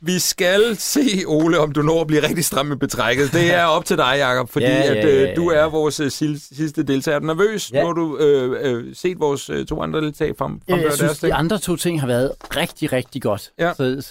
[0.00, 3.32] Vi skal se, Ole, om du når at blive rigtig stram med betrækket.
[3.32, 5.34] Det er op til dig, Jacob, fordi Ja, ja, at, ja, øh, ja.
[5.34, 7.16] du er vores øh, sidste deltager.
[7.16, 7.72] Er du nervøs?
[7.72, 7.80] Ja.
[7.80, 10.98] Nu har du øh, øh, set vores øh, to andre deltagere frem, Jeg, fremføre jeg
[10.98, 11.30] deres synes, ting.
[11.30, 13.50] de andre to ting har været rigtig, rigtig godt.
[13.58, 13.72] Ja.
[13.74, 14.08] Så, så,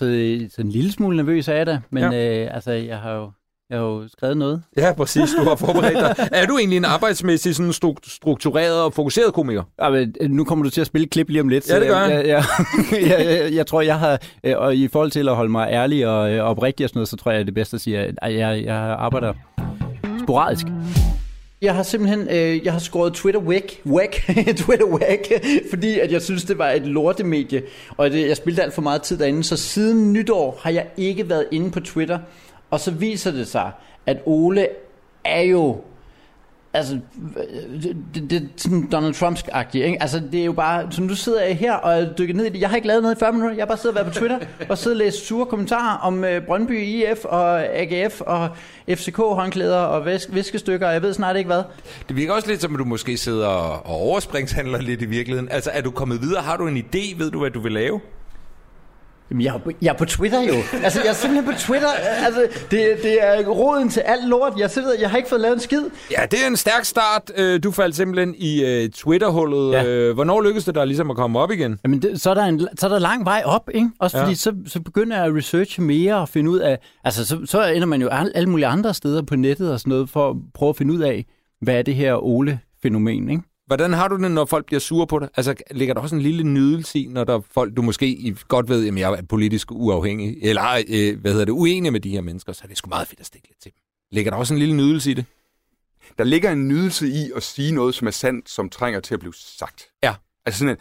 [0.55, 2.41] så en lille smule nervøs er jeg da, men ja.
[2.45, 3.31] øh, altså, jeg har jo
[3.75, 4.61] jeg har jo skrevet noget.
[4.77, 5.29] Ja, præcis.
[5.39, 6.29] Du har forberedt dig.
[6.41, 9.63] Er du egentlig en arbejdsmæssig sådan stru- struktureret og fokuseret komiker?
[9.81, 11.69] Ja, men, øh, nu kommer du til at spille klip lige om lidt.
[11.69, 12.27] Ja, det gør jeg.
[12.27, 12.43] jeg.
[12.91, 14.19] Jeg, jeg, jeg, jeg tror, jeg har...
[14.43, 17.09] øh, Og i forhold til at holde mig ærlig og øh, oprigtig og sådan noget,
[17.09, 19.33] så tror jeg, det er bedst at sige, at jeg, jeg, jeg arbejder
[20.23, 20.65] sporadisk.
[21.61, 24.25] Jeg har simpelthen øh, jeg har skåret Twitter væk, væk,
[24.61, 25.33] Twitter væk,
[25.69, 27.61] fordi at jeg synes, det var et lortemedie,
[27.97, 31.29] og det, jeg spildte alt for meget tid derinde, så siden nytår har jeg ikke
[31.29, 32.19] været inde på Twitter,
[32.69, 33.71] og så viser det sig,
[34.05, 34.67] at Ole
[35.23, 35.81] er jo
[36.75, 36.99] Altså,
[38.13, 40.01] det, det, sådan Donald Trump-agtigt, ikke?
[40.01, 42.61] Altså, det er jo bare, så nu sidder her og er dykket ned i det.
[42.61, 43.55] Jeg har ikke lavet noget i 40 minutter.
[43.55, 44.39] Jeg har bare siddet og været på Twitter
[44.69, 48.49] og siddet og læst sure kommentarer om uh, Brøndby IF og AGF og
[48.89, 51.63] FCK-håndklæder og væsk, viskestykker, og jeg ved snart ikke hvad.
[52.07, 55.51] Det virker også lidt som, at du måske sidder og overspringshandler lidt i virkeligheden.
[55.51, 56.41] Altså, er du kommet videre?
[56.41, 57.17] Har du en idé?
[57.17, 57.99] Ved du, hvad du vil lave?
[59.31, 60.53] Jamen, jeg er, på, jeg er på Twitter jo.
[60.83, 61.87] Altså, jeg er simpelthen på Twitter.
[62.25, 64.53] Altså, det, det er roden til alt lort.
[64.57, 65.81] Jeg, sidder, jeg har ikke fået lavet en skid.
[66.11, 67.31] Ja, det er en stærk start.
[67.37, 69.71] Øh, Du faldt simpelthen i øh, Twitter-hullet.
[69.71, 69.83] Ja.
[69.83, 70.13] Ja.
[70.13, 71.79] Hvornår lykkedes det dig ligesom at komme op igen?
[71.83, 73.89] Jamen, det, så, er der en, så er der lang vej op, ikke?
[73.99, 74.23] Også Ja.
[74.23, 76.79] fordi så, så begynder jeg at researche mere og finde ud af...
[77.03, 79.89] Altså, så, så ender man jo alle, alle mulige andre steder på nettet og sådan
[79.89, 81.25] noget, for at prøve at finde ud af,
[81.61, 83.43] hvad er det her Ole-fænomen, ikke?
[83.67, 85.29] Hvordan har du det, når folk bliver sure på dig?
[85.37, 88.33] Altså, ligger der også en lille nydelse i, når der er folk, du måske i-
[88.47, 92.09] godt ved, at jeg er politisk uafhængig, eller øh, hvad hedder det, uenig med de
[92.09, 93.79] her mennesker, så er det sgu meget fedt at stikke lidt til dem.
[94.11, 95.25] Ligger der også en lille nydelse i det?
[96.17, 99.19] Der ligger en nydelse i at sige noget, som er sandt, som trænger til at
[99.19, 99.83] blive sagt.
[100.03, 100.13] Ja.
[100.45, 100.77] Altså sådan, at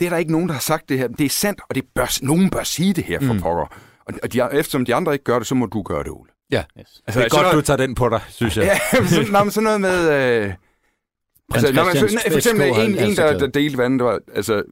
[0.00, 1.08] det er der ikke nogen, der har sagt det her.
[1.08, 3.40] Det er sandt, og det bør, nogen bør sige det her for Mm.
[3.40, 3.66] pokker.
[4.06, 6.30] Og, og de, eftersom de andre ikke gør det, så må du gøre det, Ole.
[6.50, 6.62] Ja.
[6.80, 7.02] Yes.
[7.06, 8.64] Altså, det er godt, du noget- tager den på dig, synes jeg.
[8.92, 10.42] Ja, sådan, nej, men sådan noget med...
[10.44, 10.52] Øh,
[11.54, 14.20] altså, når man, Christians for, for eksempel en, en altså der, der delte vandet, var,
[14.34, 14.62] altså,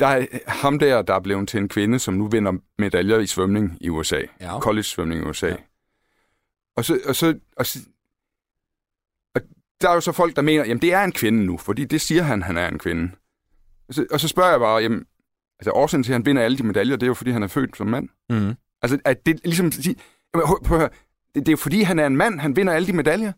[0.00, 3.26] der er ham der, der er blevet til en kvinde, som nu vinder medaljer i
[3.26, 4.20] svømning i USA.
[4.40, 4.60] Ja.
[4.60, 5.46] College-svømning i USA.
[5.46, 5.56] Ja.
[6.76, 7.78] Og, så, og, så, og, så,
[9.34, 9.40] og
[9.80, 12.00] der er jo så folk, der mener, jamen det er en kvinde nu, fordi det
[12.00, 13.10] siger han, han er en kvinde.
[13.88, 15.04] Og så, og så spørger jeg bare, jamen,
[15.60, 17.46] altså årsagen til, at han vinder alle de medaljer, det er jo, fordi han er
[17.46, 18.08] født som mand.
[18.30, 18.54] Mm.
[18.82, 19.72] Altså, at det ligesom...
[20.34, 20.88] Jamen, prøv at høre.
[21.34, 23.32] Det, det er jo fordi, han er en mand, han vinder alle de medaljer.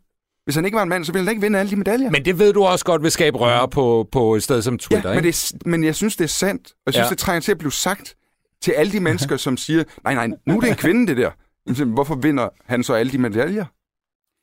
[0.48, 2.10] Hvis han ikke var en mand, så ville han ikke vinde alle de medaljer.
[2.10, 5.08] Men det ved du også godt vil skabe røre på, på et sted som Twitter,
[5.08, 5.36] ja, men, ikke?
[5.36, 6.66] det er, men jeg synes, det er sandt.
[6.66, 7.10] Og jeg synes, Ja.
[7.10, 8.14] det trænger til at blive sagt
[8.62, 11.84] til alle de mennesker, som siger, nej, nej, nu er det en kvinde, det der.
[11.84, 13.64] Hvorfor vinder han så alle de medaljer?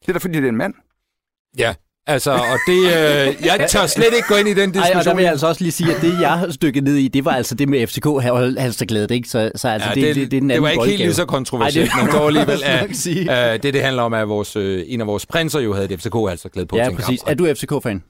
[0.01, 0.73] Det er da, fordi det er en mand.
[1.57, 1.75] Ja,
[2.07, 2.79] altså, og det...
[2.79, 5.17] Øh, jeg tør slet ikke gå ind i den Ej, og der diskussion.
[5.17, 7.31] vil jeg altså også lige sige, at det, jeg har stykket ned i, det var
[7.31, 8.05] altså det med FCK
[8.59, 9.29] Halsterglædet, ikke?
[9.29, 11.07] Så, så altså, Ja, det, det, det, det, er den det var ikke helt boldgave.
[11.07, 12.95] lige så kontroversielt, Ej, det- men dog alligevel...
[12.95, 13.53] sige.
[13.53, 15.99] øh, det, det handler om, at vores, øh, en af vores prinser jo havde et
[16.01, 17.21] FCK altså glæde på Ja, præcis.
[17.21, 17.31] kamp.
[17.31, 18.03] Er du FCK-fan?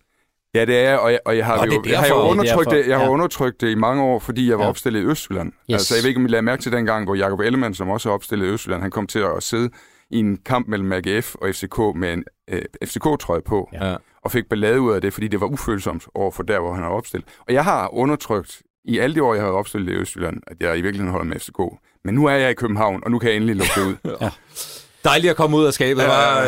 [0.56, 2.16] Ja, det er jeg, og jeg, og jeg har, Nå, jo, er jeg har jo
[2.16, 3.10] undertrykt Det er det, jeg har ja.
[3.10, 4.70] undertrykt det i mange år, fordi jeg var Ja.
[4.70, 5.48] opstillet i Østjylland.
[5.52, 5.74] Yes.
[5.74, 8.10] Altså, jeg ved ikke, om I lagde mærke til dengang, hvor Jakob Ellemann, som også
[8.10, 9.70] er opstillet i Østjylland, han kom til at sidde
[10.12, 13.96] i en kamp mellem AGF og FCK med en øh, FCK-trøje på, Ja.
[14.24, 16.84] og fik ballade ud af det, fordi det var ufølsomt over for der, hvor han
[16.84, 17.28] er opstillet.
[17.48, 20.78] Og jeg har undertrykt i alle de år, jeg har opstillet i Østjylland, at jeg
[20.78, 21.60] i virkeligheden holder med FCK.
[22.06, 24.30] Men nu er jeg i København, og nu kan jeg endelig lukke det ud.
[25.04, 26.08] Dejligt at komme ud af skabet, Ja.
[26.08, 26.42] var,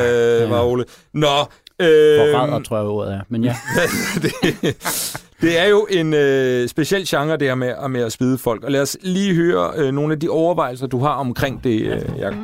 [0.43, 0.85] øh, var Ole.
[1.13, 1.27] Nå,
[1.79, 3.21] Forræder, øh, tror jeg ordet er.
[3.29, 3.55] Men ja.
[4.21, 4.31] det,
[5.41, 8.63] det er jo en øh, speciel genre, det her med, med at spide folk.
[8.63, 12.01] Og lad os lige høre øh, nogle af de overvejelser, du har omkring det, øh,
[12.19, 12.37] Jacob.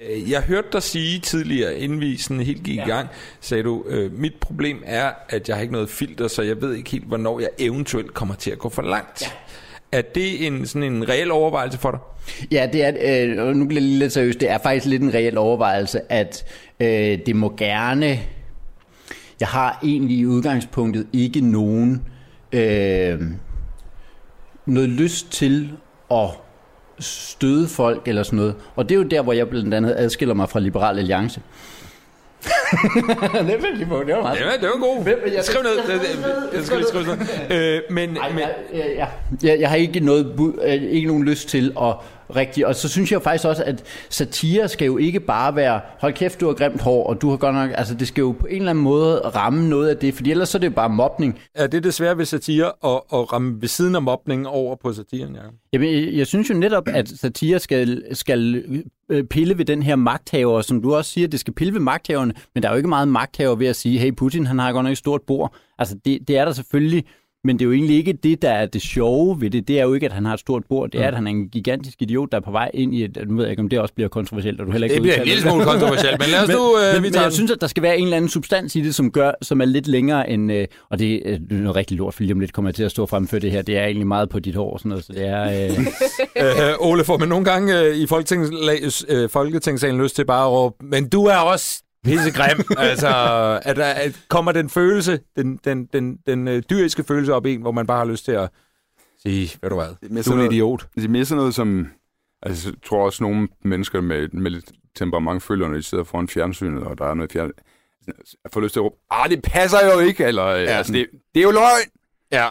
[0.00, 2.84] Øh, Jeg hørte dig sige tidligere, inden vi sådan helt gik ja.
[2.84, 3.08] i gang,
[3.40, 6.74] sagde du, øh, mit problem er, at jeg har ikke noget filter, så jeg ved
[6.74, 9.22] ikke helt, hvornår jeg eventuelt kommer til at gå for langt.
[9.22, 9.26] Ja.
[9.98, 12.00] Er det en, sådan en reel overvejelse for dig?
[12.52, 12.92] Ja, det er,
[13.36, 16.44] øh, og nu bliver det lidt seriøst, det er faktisk lidt en reel overvejelse, at
[16.80, 18.20] øh, det må gerne,
[19.40, 22.02] jeg har egentlig i udgangspunktet ikke nogen,
[22.52, 23.20] øh,
[24.66, 25.70] noget lyst til
[26.10, 26.28] at
[26.98, 28.54] støde folk eller sådan noget.
[28.76, 31.40] Og det er jo der, hvor jeg blandt andet adskiller mig fra Liberal Alliance.
[33.34, 34.38] det er lige på, det var meget.
[34.38, 35.02] Det var, det var god.
[35.02, 35.70] Hvem- jeg- Skriv ned.
[35.88, 36.00] Jeg,
[36.54, 37.16] jeg, skal lige skrive ned.
[37.76, 38.54] Øh, men, Ej, men, jeg,
[38.96, 39.08] jeg,
[39.42, 41.94] jeg, jeg har ikke noget øh, ikke nogen lyst til at
[42.36, 46.12] rigtig, og så synes jeg faktisk også, at satire skal jo ikke bare være, hold
[46.12, 48.46] kæft, du har grimt hår, og du har godt nok, altså det skal jo på
[48.46, 50.88] en eller anden måde ramme noget af det, fordi ellers så er det jo bare
[50.88, 51.38] mobning.
[51.54, 55.34] er det desværre ved satire at, at ramme ved siden af mobningen over på satiren,
[55.34, 55.52] Jacob?
[55.72, 58.64] Jamen, jeg, jeg synes jo netop, at satire skal, skal
[59.08, 62.34] øh, pille ved den her magthaver, som du også siger, det skal pille ved magthaverne,
[62.54, 64.84] men der er jo ikke meget magthaver ved at sige, hey Putin, han har godt
[64.84, 65.54] nok et stort bord.
[65.78, 67.04] Altså, det, det er der selvfølgelig,
[67.44, 69.68] men det er jo egentlig ikke det, der er det sjove ved det.
[69.68, 70.90] Det er jo ikke, at han har et stort bord.
[70.90, 73.18] Det er, at han er en gigantisk idiot, der er på vej ind i et...
[73.26, 75.16] Nu ved jeg ikke, om det også bliver kontroversielt, og du heller ikke Det bliver
[75.16, 76.78] en lille smule kontroversielt, men lad os nu...
[76.78, 78.80] Øh, men, vi men jeg synes, at der skal være en eller anden substans i
[78.80, 80.52] det, som gør, som er lidt længere end...
[80.52, 82.74] Øh, og det, øh, det er noget rigtig lort, for lige om lidt kommer jeg
[82.74, 83.62] til at stå frem for det her.
[83.62, 85.68] Det er egentlig meget på dit hår og sådan noget, så det er...
[85.68, 85.86] Øh,
[86.36, 90.50] Øh, Ole, får man nogle gange øh, i Folketings, øh, Folketingssalen lyst til bare at
[90.50, 92.64] råbe, men du er også pissegrim.
[92.78, 93.08] altså,
[93.64, 97.54] at der, at kommer den følelse, den, den, den, den øh, dyriske følelse op i
[97.54, 98.50] en, hvor man bare har lyst til at
[99.22, 100.86] sige, ved du hvad, Det er du er sådan en noget- idiot.
[100.94, 101.86] Det er mere sådan noget som...
[102.42, 106.28] Altså, jeg tror også, nogle mennesker med, med lidt temperament føler, når de sidder foran
[106.28, 107.50] fjernsynet, og der er noget fjern...
[108.06, 111.06] Jeg får lyst til at råbe, ah, det passer jo ikke, eller ja, altså, det,
[111.34, 111.88] det er jo løgn!
[112.32, 112.48] Ja.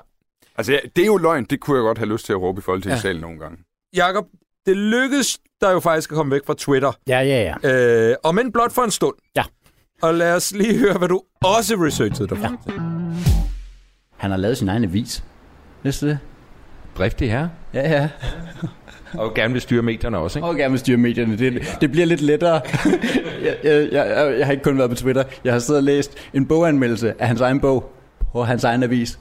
[0.55, 2.61] Altså, det er jo løgn, det kunne jeg godt have lyst til at råbe i
[2.61, 3.21] Folketingssalen ja.
[3.21, 3.57] nogle gange.
[3.95, 4.25] Jakob,
[4.65, 6.91] det lykkedes der jo faktisk at komme væk fra Twitter.
[7.07, 8.09] ja, ja, ja.
[8.09, 9.15] Øh, og men blot for en stund.
[9.35, 9.43] Ja.
[10.01, 12.49] Og lad os lige høre, hvad du også researchede dig Ja.
[14.17, 15.23] Han har lavet sin egen avis.
[15.83, 16.19] Vidste du det?
[16.97, 17.47] Driftig her.
[17.73, 18.09] Ja, ja.
[19.21, 20.47] Og gerne vil styre medierne også, ikke?
[20.47, 21.37] Og gerne vil styre medierne.
[21.37, 22.61] Det, det bliver lidt lettere.
[23.45, 25.23] jeg, jeg, jeg, jeg har ikke kun været på Twitter.
[25.43, 27.93] Jeg har siddet og læst en boganmeldelse af hans egen bog
[28.31, 29.19] på hans egen avis.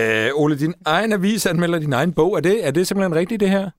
[0.00, 2.36] Øh, Ole, din egen avis anmelder din egen bog.
[2.36, 3.70] Er det, er det simpelthen rigtigt, det her?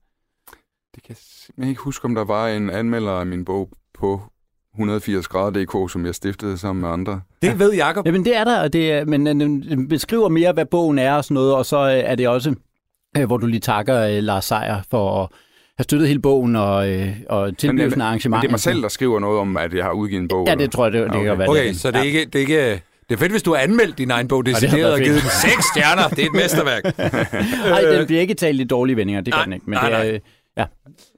[0.94, 4.22] Det kan jeg simpelthen ikke huske, om der var en anmelder af min bog på
[4.74, 7.20] 180 grader.dk, som jeg stiftede sammen med andre.
[7.42, 8.06] Det ved Jakob.
[8.06, 9.34] Jamen det er der, og det er, men øh,
[9.70, 12.54] den beskriver mere, hvad bogen er og sådan noget, og så øh, er det også,
[13.18, 15.28] øh, hvor du lige takker øh, Lars Seier for at
[15.78, 18.42] have støttet hele bogen og, øh, og tilblivelsen af Men arrangementet.
[18.42, 20.46] det er mig selv, der skriver noget om, at jeg har udgivet en bog.
[20.46, 20.64] Ja, eller?
[20.64, 21.24] det tror jeg, det, det Okay.
[21.24, 21.48] kan være.
[21.48, 21.76] Okay, det.
[21.80, 22.82] så det er, ikke, det er ikke...
[23.08, 25.64] Det er fedt, hvis du har anmeldt din egen bog, decideret og givet den seks
[25.74, 26.08] stjerner.
[26.08, 26.98] Det er et mesterværk.
[27.70, 29.64] Nej, den bliver ikke talt i dårlige vendinger, det gør Nej, den ikke.
[29.70, 30.10] Men nej, det er, nej.
[30.14, 30.20] øh,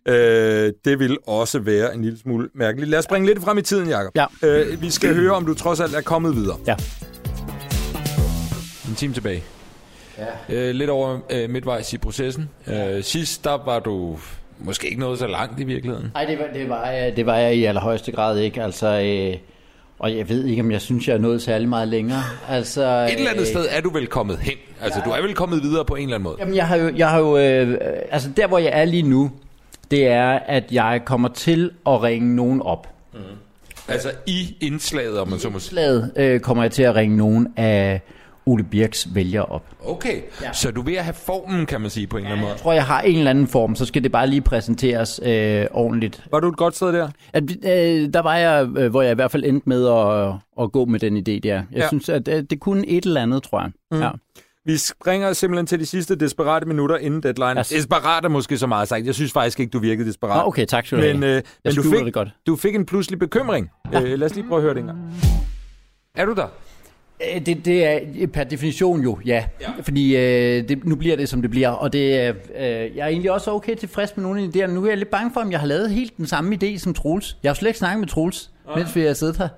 [0.09, 2.91] Øh, det vil også være en lille smule mærkeligt.
[2.91, 4.13] Lad os springe lidt frem i tiden, Jacob.
[4.17, 4.27] Ja.
[4.43, 6.57] Øh, vi skal høre, om du trods alt er kommet videre.
[8.89, 9.43] En time tilbage.
[10.19, 10.25] Ja.
[10.69, 12.49] Øh, lidt over øh, midtvejs i processen.
[12.67, 14.19] Øh, sidst, der var du
[14.59, 16.11] måske ikke nået så langt i virkeligheden.
[16.15, 18.63] Nej, det var, det, var, jeg- det var jeg i allerhøjeste grad ikke.
[18.63, 19.39] Altså, øh,
[19.99, 22.23] og jeg ved ikke, om jeg synes, jeg er nået særlig meget længere.
[22.49, 24.55] Altså, Et eller andet øh, sted er du vel kommet hen.
[24.83, 26.37] Altså, du er vel kommet videre på en eller anden måde.
[26.39, 27.79] Jamen, jeg har jo, jeg har jo øh,
[28.11, 29.31] altså der, hvor jeg er lige nu,
[29.91, 32.89] det er, at jeg kommer til at ringe nogen op.
[33.89, 35.71] Altså, i indslaget, om man så må sige.
[35.71, 38.01] Slaget øh, kommer jeg til at ringe nogen af
[38.49, 39.63] Ole Birks vælgere op.
[39.85, 40.53] Okay, ja.
[40.53, 42.53] så du er ved at have formen, kan man sige, på en eller anden måde.
[42.53, 45.67] Jeg tror, jeg har en eller anden form, så skal det bare lige præsenteres øh,
[45.71, 46.25] ordentligt.
[46.31, 47.09] Var du et godt sted der?
[47.33, 50.33] At, øh, der var jeg, øh, hvor jeg i hvert fald endte med at,
[50.65, 51.39] at gå med den idé der.
[51.55, 51.79] Jeg Ja.
[51.81, 51.89] ja.
[51.89, 53.71] synes, at øh, det kunne et eller andet, tror jeg.
[53.91, 54.01] Mm.
[54.01, 54.11] Ja.
[54.65, 57.61] Vi springer simpelthen til de sidste desperate minutter inden deadline.
[57.61, 57.69] Yes.
[57.69, 59.07] Desperat er måske så meget sagt.
[59.07, 60.41] Jeg synes faktisk ikke, du virkede desperat.
[60.41, 61.15] Ah, okay, tak skal du have.
[61.15, 62.29] Men, øh, men du, fik, det godt.
[62.47, 63.71] du fik en pludselig bekymring.
[63.93, 64.03] Ja.
[64.03, 64.99] Øh, lad os lige prøve at høre det en gang.
[66.17, 66.47] Er du der?
[67.35, 69.45] Øh, Det, det er per definition jo, ja.
[69.61, 69.71] ja.
[69.83, 71.69] Fordi øh, det, nu bliver det, som det bliver.
[71.69, 72.35] Og det, øh,
[72.97, 74.71] jeg er egentlig også okay tilfreds med nogle af idéerne.
[74.71, 76.95] Nu er jeg lidt bange for, om jeg har lavet helt den samme idé som
[76.95, 77.37] Troels.
[77.43, 79.49] Jeg har jo slet ikke snakket med Troels, mens vi har siddet her.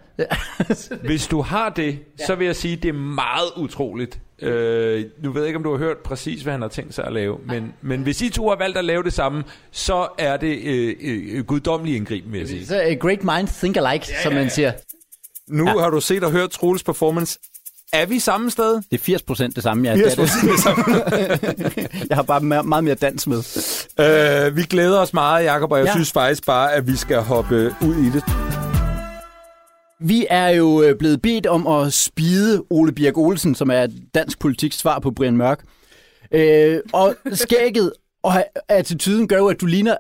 [1.07, 2.27] Hvis du har det, ja.
[2.27, 4.21] så vil jeg sige, at det er meget utroligt.
[4.43, 7.05] Øh, nu ved jeg ikke, om du har hørt præcis, hvad han har tænkt sig
[7.05, 10.37] at lave, men, men hvis I to har valgt at lave det samme, så er
[10.37, 12.67] det øh, øh, guddommelig indgriben, vil jeg sige.
[12.67, 14.73] Så uh, great minds think alike, ja, som man siger.
[15.49, 15.79] Nu ja.
[15.79, 17.39] har du set og hørt Troels performance.
[17.93, 18.75] Er vi samme sted?
[18.75, 22.09] Det er 80 procent det samme, jeg, 80 det er det.
[22.09, 23.39] jeg har bare meget, meget mere dans med.
[24.01, 25.91] Øh, vi glæder os meget, Jacob, og jeg ja.
[25.91, 25.95] Ja.
[25.95, 28.25] synes faktisk bare, at vi skal hoppe ud i det.
[30.01, 34.39] Vi er jo øh, blevet bedt om at spide Ole Birk Olsen, som er dansk
[34.39, 35.65] politiks svar på Brian Mørk.
[36.33, 39.97] Øh, og skægget og attituden gør jo, at du ligner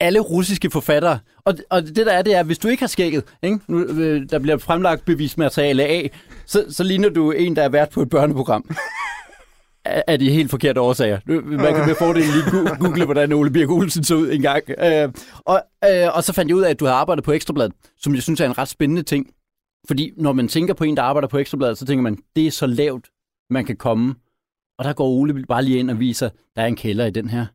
[0.00, 1.18] alle russiske forfattere.
[1.44, 3.58] Og, og det der er, det er, hvis du ikke har skægget, ikke?
[3.68, 6.10] Nu, øh, der bliver fremlagt bevismateriale af,
[6.46, 8.76] så, så ligner du en, der er vært på et børneprogram.
[9.84, 11.18] Af de helt forkerte årsager.
[11.42, 14.64] Man kan med fordel lige google, hvordan Ole Birk Olsen så ud en gang.
[14.70, 15.12] Øh,
[15.44, 18.14] og, øh, og så fandt jeg ud af, at du har arbejdet på Ekstrabladet, som
[18.14, 19.26] jeg synes er en ret spændende ting.
[19.86, 22.50] Fordi når man tænker på en, der arbejder på Ekstrabladet, så tænker man, det er
[22.50, 23.06] så lavt,
[23.50, 24.14] man kan komme.
[24.78, 27.30] Og der går Ole bare lige ind og viser, der er en kælder i den
[27.30, 27.46] her.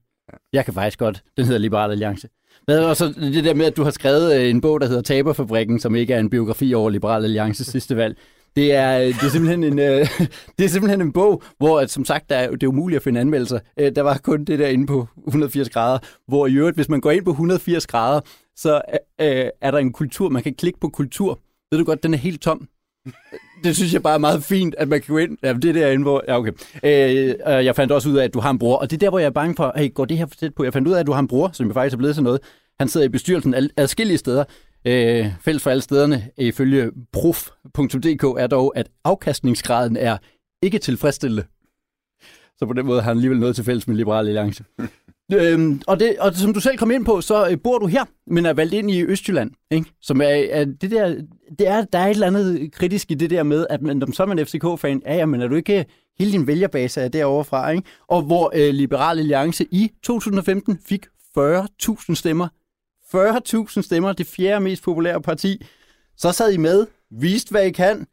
[0.54, 1.24] Jeg kan faktisk godt.
[1.38, 2.28] Den hedder Liberal Alliance.
[2.66, 5.01] Hvad, og så det der med, at du har skrevet øh, en bog, der hedder
[5.01, 8.18] Taberfabrikken, som ikke er en biografi over Liberal Alliances sidste valg.
[8.56, 10.08] Det er, øh, det er, simpelthen, en, øh,
[10.58, 13.04] det er simpelthen en bog, hvor at, som sagt, der er, det er umuligt at
[13.04, 13.60] finde anmeldelser.
[13.80, 17.01] Øh, der var kun det der inde på 180 grader, hvor i øvrigt, hvis man
[17.01, 18.22] går ind på 180 grader,
[18.56, 18.82] så
[19.22, 21.39] øh, er der en kultur, man kan klikke på kultur.
[21.72, 22.68] Ved du godt, den er helt tom.
[23.64, 25.38] Det synes jeg bare er meget fint, at man kan gå ind.
[25.43, 26.24] Ja, det er derinde, hvor...
[26.28, 26.51] Ja, okay.
[26.84, 28.78] Øh, øh, jeg fandt også ud af, at du har en bror.
[28.78, 30.55] Og det er der, hvor jeg er bange for, hey, går det her for tæt
[30.55, 30.64] på?
[30.64, 32.24] Jeg fandt ud af, at du har en bror, som jo faktisk er blevet til
[32.24, 32.39] noget.
[32.80, 34.43] Han sidder i bestyrelsen adskillige steder.
[34.88, 40.18] Øh, fælles for alle stederne, ifølge prof.dk, er dog, at afkastningsgraden er
[40.61, 41.43] ikke tilfredsstillende.
[42.57, 44.64] Så på den måde har han alligevel noget til fælles med Liberale Alliance.
[45.34, 48.05] Øhm, og, det, og som du selv kom ind på, så øh, bor du her,
[48.27, 49.51] men er valgt ind i Østjylland.
[49.71, 49.91] Ikke?
[50.01, 51.15] Som er, er det der,
[51.59, 54.31] det er, der er et eller andet kritisk i det der med, at man, som
[54.31, 55.86] en FCK-fan, ja, ja, men er du ikke øh,
[56.19, 57.84] hele din vælgerbase er derovre fra, ikke?
[58.07, 61.05] Og hvor øh, Liberal Alliance i 2015 fik
[61.38, 62.47] 40.000 stemmer.
[63.15, 65.65] 40.000 stemmer, det fjerde mest populære parti.
[66.17, 68.07] Så sad I med, viste hvad I kan.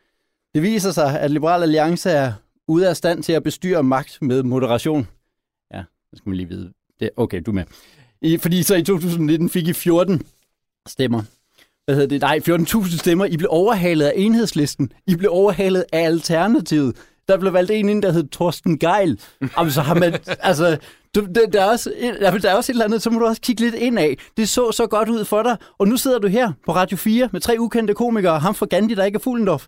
[0.55, 2.33] Det viser sig, at Liberal Alliance er
[2.69, 5.09] ude af stand til at bestyre magt med moderation.
[5.75, 6.73] Ja, det skal man lige vide.
[7.01, 7.65] Det, okay, du er med.
[8.23, 10.23] I, fordi så i 2019 fik I 14
[10.89, 11.23] stemmer.
[11.85, 12.21] Hvad hedder det?
[12.21, 13.25] Nej, 14.000 stemmer.
[13.25, 14.93] I blev overhalet af enhedslisten.
[15.07, 16.97] I blev overhalet af Alternativet.
[17.29, 19.21] Der blev valgt en ind, der hed Torsten Geil.
[19.59, 20.19] Jamen, så har man...
[20.41, 20.79] altså,
[21.15, 23.41] du, der, der, er også, der, er også et eller andet, så må du også
[23.41, 24.17] kigge lidt ind af.
[24.37, 25.57] Det så så godt ud for dig.
[25.79, 28.39] Og nu sidder du her på Radio 4 med tre ukendte komikere.
[28.39, 29.67] Ham fra Gandhi, der ikke er Fuglendorf.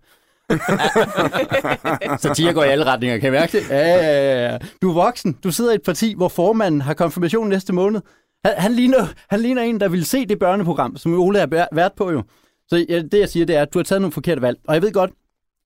[2.22, 3.70] Satire går i alle retninger, kan jeg mærke det?
[3.70, 4.58] Ja, ja, ja.
[4.82, 5.38] Du er voksen.
[5.44, 8.00] Du sidder i et parti, hvor formanden har konfirmation næste måned.
[8.44, 11.68] Han, han, ligner, han ligner en, der vil se det børneprogram, som Ole er været
[11.72, 12.22] vært på jo.
[12.68, 14.58] Så ja, det, jeg siger, det er, at du har taget nogle forkerte valg.
[14.68, 15.10] Og jeg ved godt,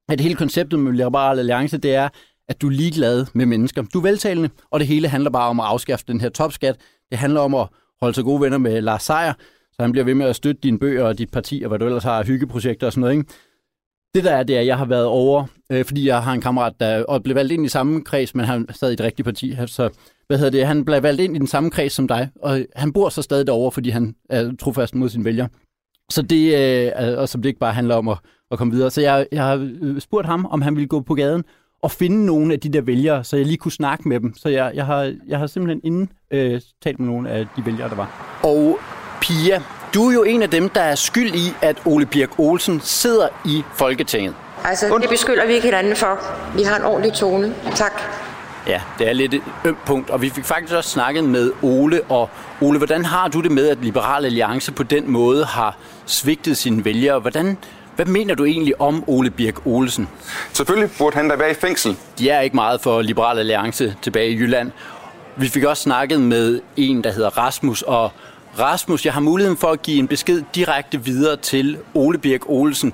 [0.09, 2.09] at hele konceptet med Liberal Alliance, det er,
[2.49, 3.83] at du er ligeglad med mennesker.
[3.95, 6.77] Du er veltalende, og det hele handler bare om at afskaffe den her topskat.
[7.11, 7.69] Det handler om at
[8.01, 9.33] holde sig gode venner med Lars Seier,
[9.73, 11.87] så han bliver ved med at støtte dine bøger og dit parti, og hvad du
[11.87, 13.15] ellers har af hyggeprojekter og sådan noget.
[13.15, 13.29] Ikke?
[14.17, 16.41] Det der er, det er, at jeg har været over, øh, fordi jeg har en
[16.41, 19.25] kammerat, der og blev valgt ind i samme kreds, men han sad i det rigtige
[19.25, 19.57] parti.
[19.67, 19.91] Så
[20.27, 22.93] hvad hedder det, han blev valgt ind i den samme kreds som dig, og han
[22.93, 25.49] bor så stadig derovre, fordi han er trofast mod sine vælgere.
[26.11, 26.59] Så det,
[26.97, 28.19] øh, og som det ikke bare handler om at,
[28.51, 28.91] at komme videre.
[28.91, 31.45] Så jeg, jeg har øh, spurgt ham, om han ville gå på gaden
[31.83, 34.35] og finde nogle af de der vælgere, så jeg lige kunne snakke med dem.
[34.37, 37.89] Så jeg, jeg, har, jeg har simpelthen inden øh, talt med nogle af de vælgere,
[37.89, 38.41] der var.
[38.45, 38.79] Og
[39.21, 39.63] Pia,
[39.95, 43.29] du er jo en af dem, der er skyld i, at Ole Birk Olsen sidder
[43.45, 44.35] i Folketinget.
[44.65, 46.19] Altså, det beskylder vi ikke hinanden for.
[46.57, 47.55] Vi har en ordentlig tone.
[47.75, 48.03] Tak.
[48.67, 52.01] Ja, det er lidt et ømt punkt, og vi fik faktisk også snakket med Ole.
[52.09, 52.31] Og
[52.61, 55.77] Ole, hvordan har du det med, at Liberal Alliance på den måde har
[56.07, 57.19] svigtet sine vælgere?
[57.19, 57.59] Hvordan,
[57.97, 60.09] hvad mener du egentlig om Ole Birk Olsen?
[60.53, 61.97] Selvfølgelig burde han da være i fængsel.
[62.19, 64.71] De er ikke meget for Liberal Alliance tilbage i Jylland.
[65.37, 68.11] Vi fik også snakket med en, der hedder Rasmus, og
[68.59, 72.93] Rasmus, jeg har muligheden for at give en besked direkte videre til Ole Birk Olsen.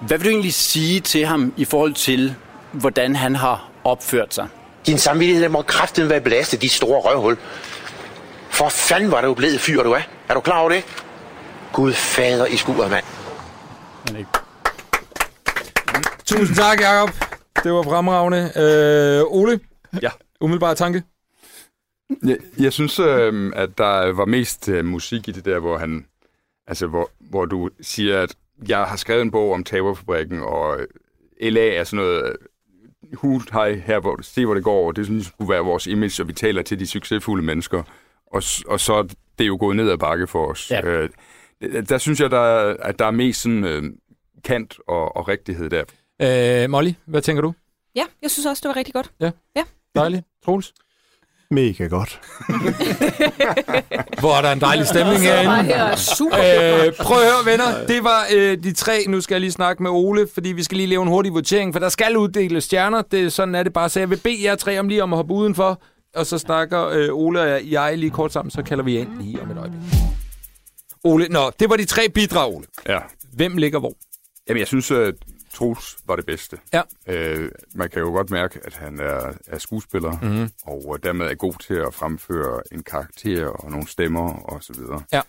[0.00, 2.34] Hvad vil du egentlig sige til ham i forhold til,
[2.72, 4.48] hvordan han har opført sig?
[4.86, 7.38] Din samvittighed må kraften være belastet, dit store røvhul.
[8.50, 10.00] For fanden var du blevet fyr, du er.
[10.28, 10.84] Er du klar over det?
[11.72, 13.04] Gud fader i skuret, mand.
[16.24, 17.10] Tusind tak, Jacob.
[17.64, 18.52] Det var fremragende.
[18.56, 19.60] Øh, Ole?
[20.02, 20.08] Ja.
[20.40, 21.02] Umiddelbare tanke?
[22.22, 26.06] Jeg, jeg synes, øh, at der var mest øh, musik i det der, hvor han,
[26.66, 28.36] altså hvor, hvor du siger, at
[28.68, 30.86] jeg har skrevet en bog om taberfabrikken, og øh,
[31.52, 32.34] LA er sådan noget øh,
[33.16, 36.28] hud, hej, her, hvor, se hvor det går, det synes, skulle være vores image, og
[36.28, 37.82] vi taler til de succesfulde mennesker,
[38.26, 39.02] og, og så er
[39.38, 40.70] det jo gået ned ad bakke for os.
[40.70, 40.82] Ja.
[40.86, 41.08] Øh,
[41.88, 43.82] der synes jeg, der, er- at der er mest sådan øh,
[44.44, 45.84] kant og, og rigtighed der.
[46.64, 47.54] Øh, Molly, hvad tænker du?
[47.94, 49.12] Ja, jeg synes også, det var rigtig godt.
[49.94, 50.22] Dejligt.
[50.44, 50.74] Troels?
[51.50, 52.20] Mega godt.
[54.20, 55.62] Hvor er der en dejlig stemning herinde.
[55.62, 57.86] her super Øh, prøv at høre, venner.
[57.86, 59.04] Det var øh, de tre.
[59.08, 61.74] Nu skal jeg lige snakke med Ole, fordi vi skal lige lave en hurtig votering,
[61.74, 63.02] for der skal uddeles stjerner.
[63.02, 63.88] Det, sådan er det bare.
[63.88, 65.82] Så jeg vil bede jer tre om lige om at hoppe udenfor,
[66.14, 69.20] og så snakker øh, Ole og jeg lige kort sammen, så kalder vi jer ind
[69.20, 69.80] lige om et øjeblik.
[71.04, 72.66] Ole, nå, det var de tre bidrag, Ole.
[72.88, 72.98] Ja.
[73.32, 73.92] Hvem ligger hvor?
[74.48, 75.14] Jamen, jeg synes, at
[75.54, 76.58] Troels var det bedste.
[76.72, 76.82] Ja.
[77.06, 80.30] Øh, man kan jo godt mærke, at han er, er skuespiller, Mhm.
[80.30, 80.50] mm-hmm.
[80.62, 85.02] og dermed er god til at fremføre en karakter og nogle stemmer og så videre.
[85.12, 85.20] Ja.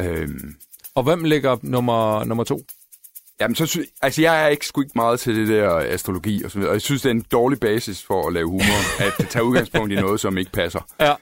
[0.00, 0.56] Øhm,
[0.94, 2.60] Og hvem ligger nummer, nummer to?
[3.40, 6.50] jamen, så sy- altså, jeg er ikke sgu ikke meget til det der astrologi og
[6.50, 9.28] så videre, og jeg synes, det er en dårlig basis for at lave humor, at
[9.28, 10.80] tage udgangspunkt i noget, som ikke passer.
[11.00, 11.14] Ja.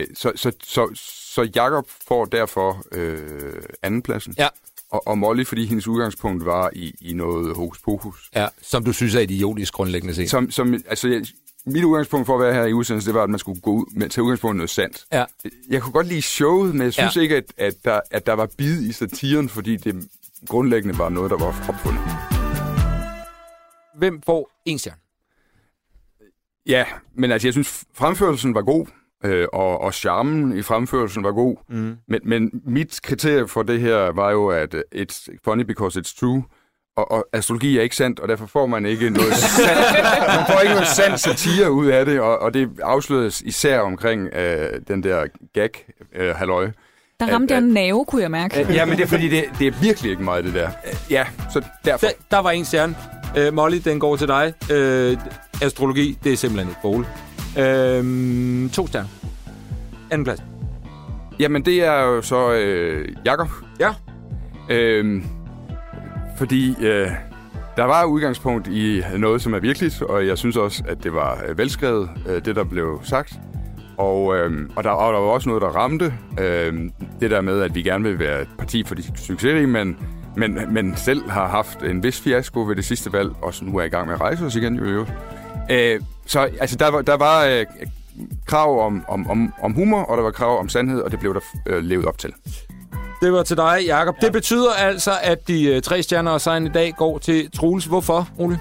[0.00, 0.90] Øh, så, så, så,
[1.34, 4.34] så Jakob får derfor øh, andenpladsen.
[4.38, 4.48] Ja.
[4.90, 8.30] Og, og Molly, fordi hendes udgangspunkt var i, i noget hokus pokus.
[8.34, 10.30] Ja, som du synes er idiotisk grundlæggende set.
[10.30, 11.22] Som, som, altså, jeg,
[11.66, 13.84] mit udgangspunkt for at være her i udsendelsen, det var, at man skulle gå ud
[13.94, 15.04] med, tage udgangspunkt i noget sandt.
[15.12, 15.24] Ja.
[15.70, 17.20] Jeg kunne godt lide showet, men jeg synes Ja.
[17.20, 20.08] ikke, at, at, der, at der var bid i satiren, fordi det
[20.48, 22.02] grundlæggende var noget, der var opfundet.
[23.98, 24.98] Hvem får en stjerne?
[26.66, 26.84] Ja,
[27.14, 28.86] men altså, jeg synes, fremførelsen var god,
[29.24, 31.56] øh, og, og charmen i fremførelsen var god.
[31.68, 31.96] Mm.
[32.08, 36.18] Men, men mit kriterie for det her var jo, at øh, it's funny because it's
[36.20, 36.42] true.
[36.96, 39.78] Og, og astrologi er ikke sandt, og derfor får man ikke noget sandt,
[40.28, 44.28] man får ikke noget sandt satire ud af det, og, og det afsløres især omkring
[44.34, 46.70] øh, den der gag-halløj.
[47.20, 48.66] Der ramte jeg en nerve, kunne jeg mærke.
[48.72, 50.66] ja, men det er fordi, det, det er virkelig ikke meget, det der.
[50.86, 52.06] Øh, Ja, så derfor.
[52.06, 52.96] Der, der var en stjerne.
[53.36, 54.54] Øh, Molly, den går til dig.
[54.72, 55.16] Øh,
[55.62, 56.88] astrologi, det er simpelthen ikke for
[57.56, 57.96] Ole.
[57.96, 59.08] Øh, to stjerner.
[60.10, 60.42] Anden plads.
[61.40, 63.48] Jamen, det er jo så øh, Jakob.
[63.80, 63.94] Ja.
[64.68, 65.24] Øhm,
[66.38, 67.08] fordi øh,
[67.76, 71.42] der var udgangspunkt i noget, som er virkeligt, og jeg synes også, at det var
[71.48, 73.38] øh, velskrevet, øh, det der blev sagt.
[73.98, 76.14] Og, øh, og, der, og der var også noget, der ramte.
[76.40, 76.90] Øh,
[77.20, 79.96] det der med, at vi gerne vil være et parti for de succesrige, men,
[80.36, 83.78] men, men selv har haft en vis fiasko ved det sidste valg, og så nu
[83.78, 85.12] er i gang med at rejse os igen i øvrigt.
[85.70, 87.66] Øh, så altså, der var, der var øh,
[88.46, 91.34] krav om, om, om, om humor, og der var krav om sandhed, og det blev
[91.34, 92.32] der øh, levet op til.
[93.22, 94.16] Det var til dig, Jakob.
[94.22, 94.26] Ja.
[94.26, 97.84] Det betyder altså, at de øh, tre stjerner og sejren i dag går til Troels.
[97.84, 98.60] Hvorfor, Ole?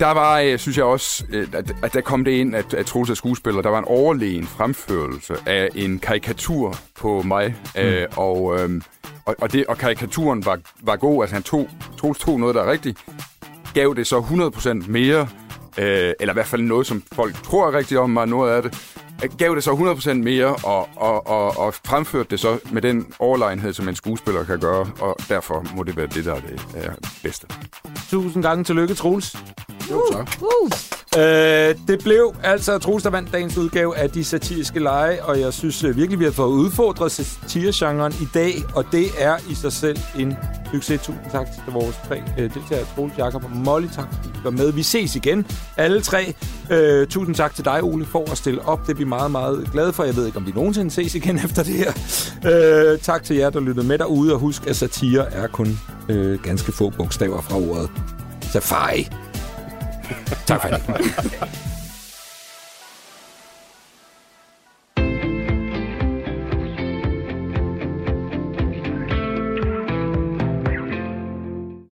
[0.00, 2.86] Der var, øh, synes jeg også, øh, at, at der kom det ind, at, at
[2.86, 3.62] Troels er skuespiller.
[3.62, 7.54] Der var en overlegen fremførelse af en karikatur på mig.
[7.74, 7.80] Mm.
[7.80, 8.80] Øh, og, øh,
[9.24, 11.22] og, og, det, og karikaturen var, var god.
[11.22, 12.98] Altså han tog, Troels tog noget, der er rigtigt.
[13.74, 15.28] Gav det så 100% mere,
[15.78, 18.62] øh, eller i hvert fald noget, som folk tror er rigtigt om mig, noget af
[18.62, 19.01] det.
[19.38, 23.72] Gav det så 100% mere, og, og, og, og fremførte det så med den overlegenhed,
[23.72, 24.90] som en skuespiller kan gøre.
[25.00, 26.92] Og derfor må det være det, der er det er
[27.22, 27.46] bedste.
[28.10, 29.36] Tusind gange tillykke, Troels.
[29.90, 30.28] Jo, tak.
[30.40, 30.70] Uh,
[31.18, 35.52] Øh, det blev altså Troels, der vandt dagens udgave af De Satiriske Lege, og jeg
[35.52, 39.72] synes øh, virkelig, vi har fået udfordret satiregenren i dag, og det er i sig
[39.72, 40.36] selv en
[40.72, 41.00] succes.
[41.00, 43.86] Tusind tak til vores tre øh, deltagere, Troels, Jakob og Molly.
[43.94, 44.72] Tak, fordi I var med.
[44.72, 45.46] Vi ses igen,
[45.76, 46.34] alle tre.
[46.70, 48.86] Øh, tusind tak til dig, Ole, for at stille op.
[48.86, 50.04] Det er vi meget, meget glade for.
[50.04, 51.92] Jeg ved ikke, om vi nogensinde ses igen efter det her.
[52.92, 56.42] Øh, tak til jer, der lyttede med derude, og husk, at satire er kun øh,
[56.42, 57.90] ganske få bogstaver fra ordet
[58.52, 59.08] safari.
[60.46, 60.82] Tak for det.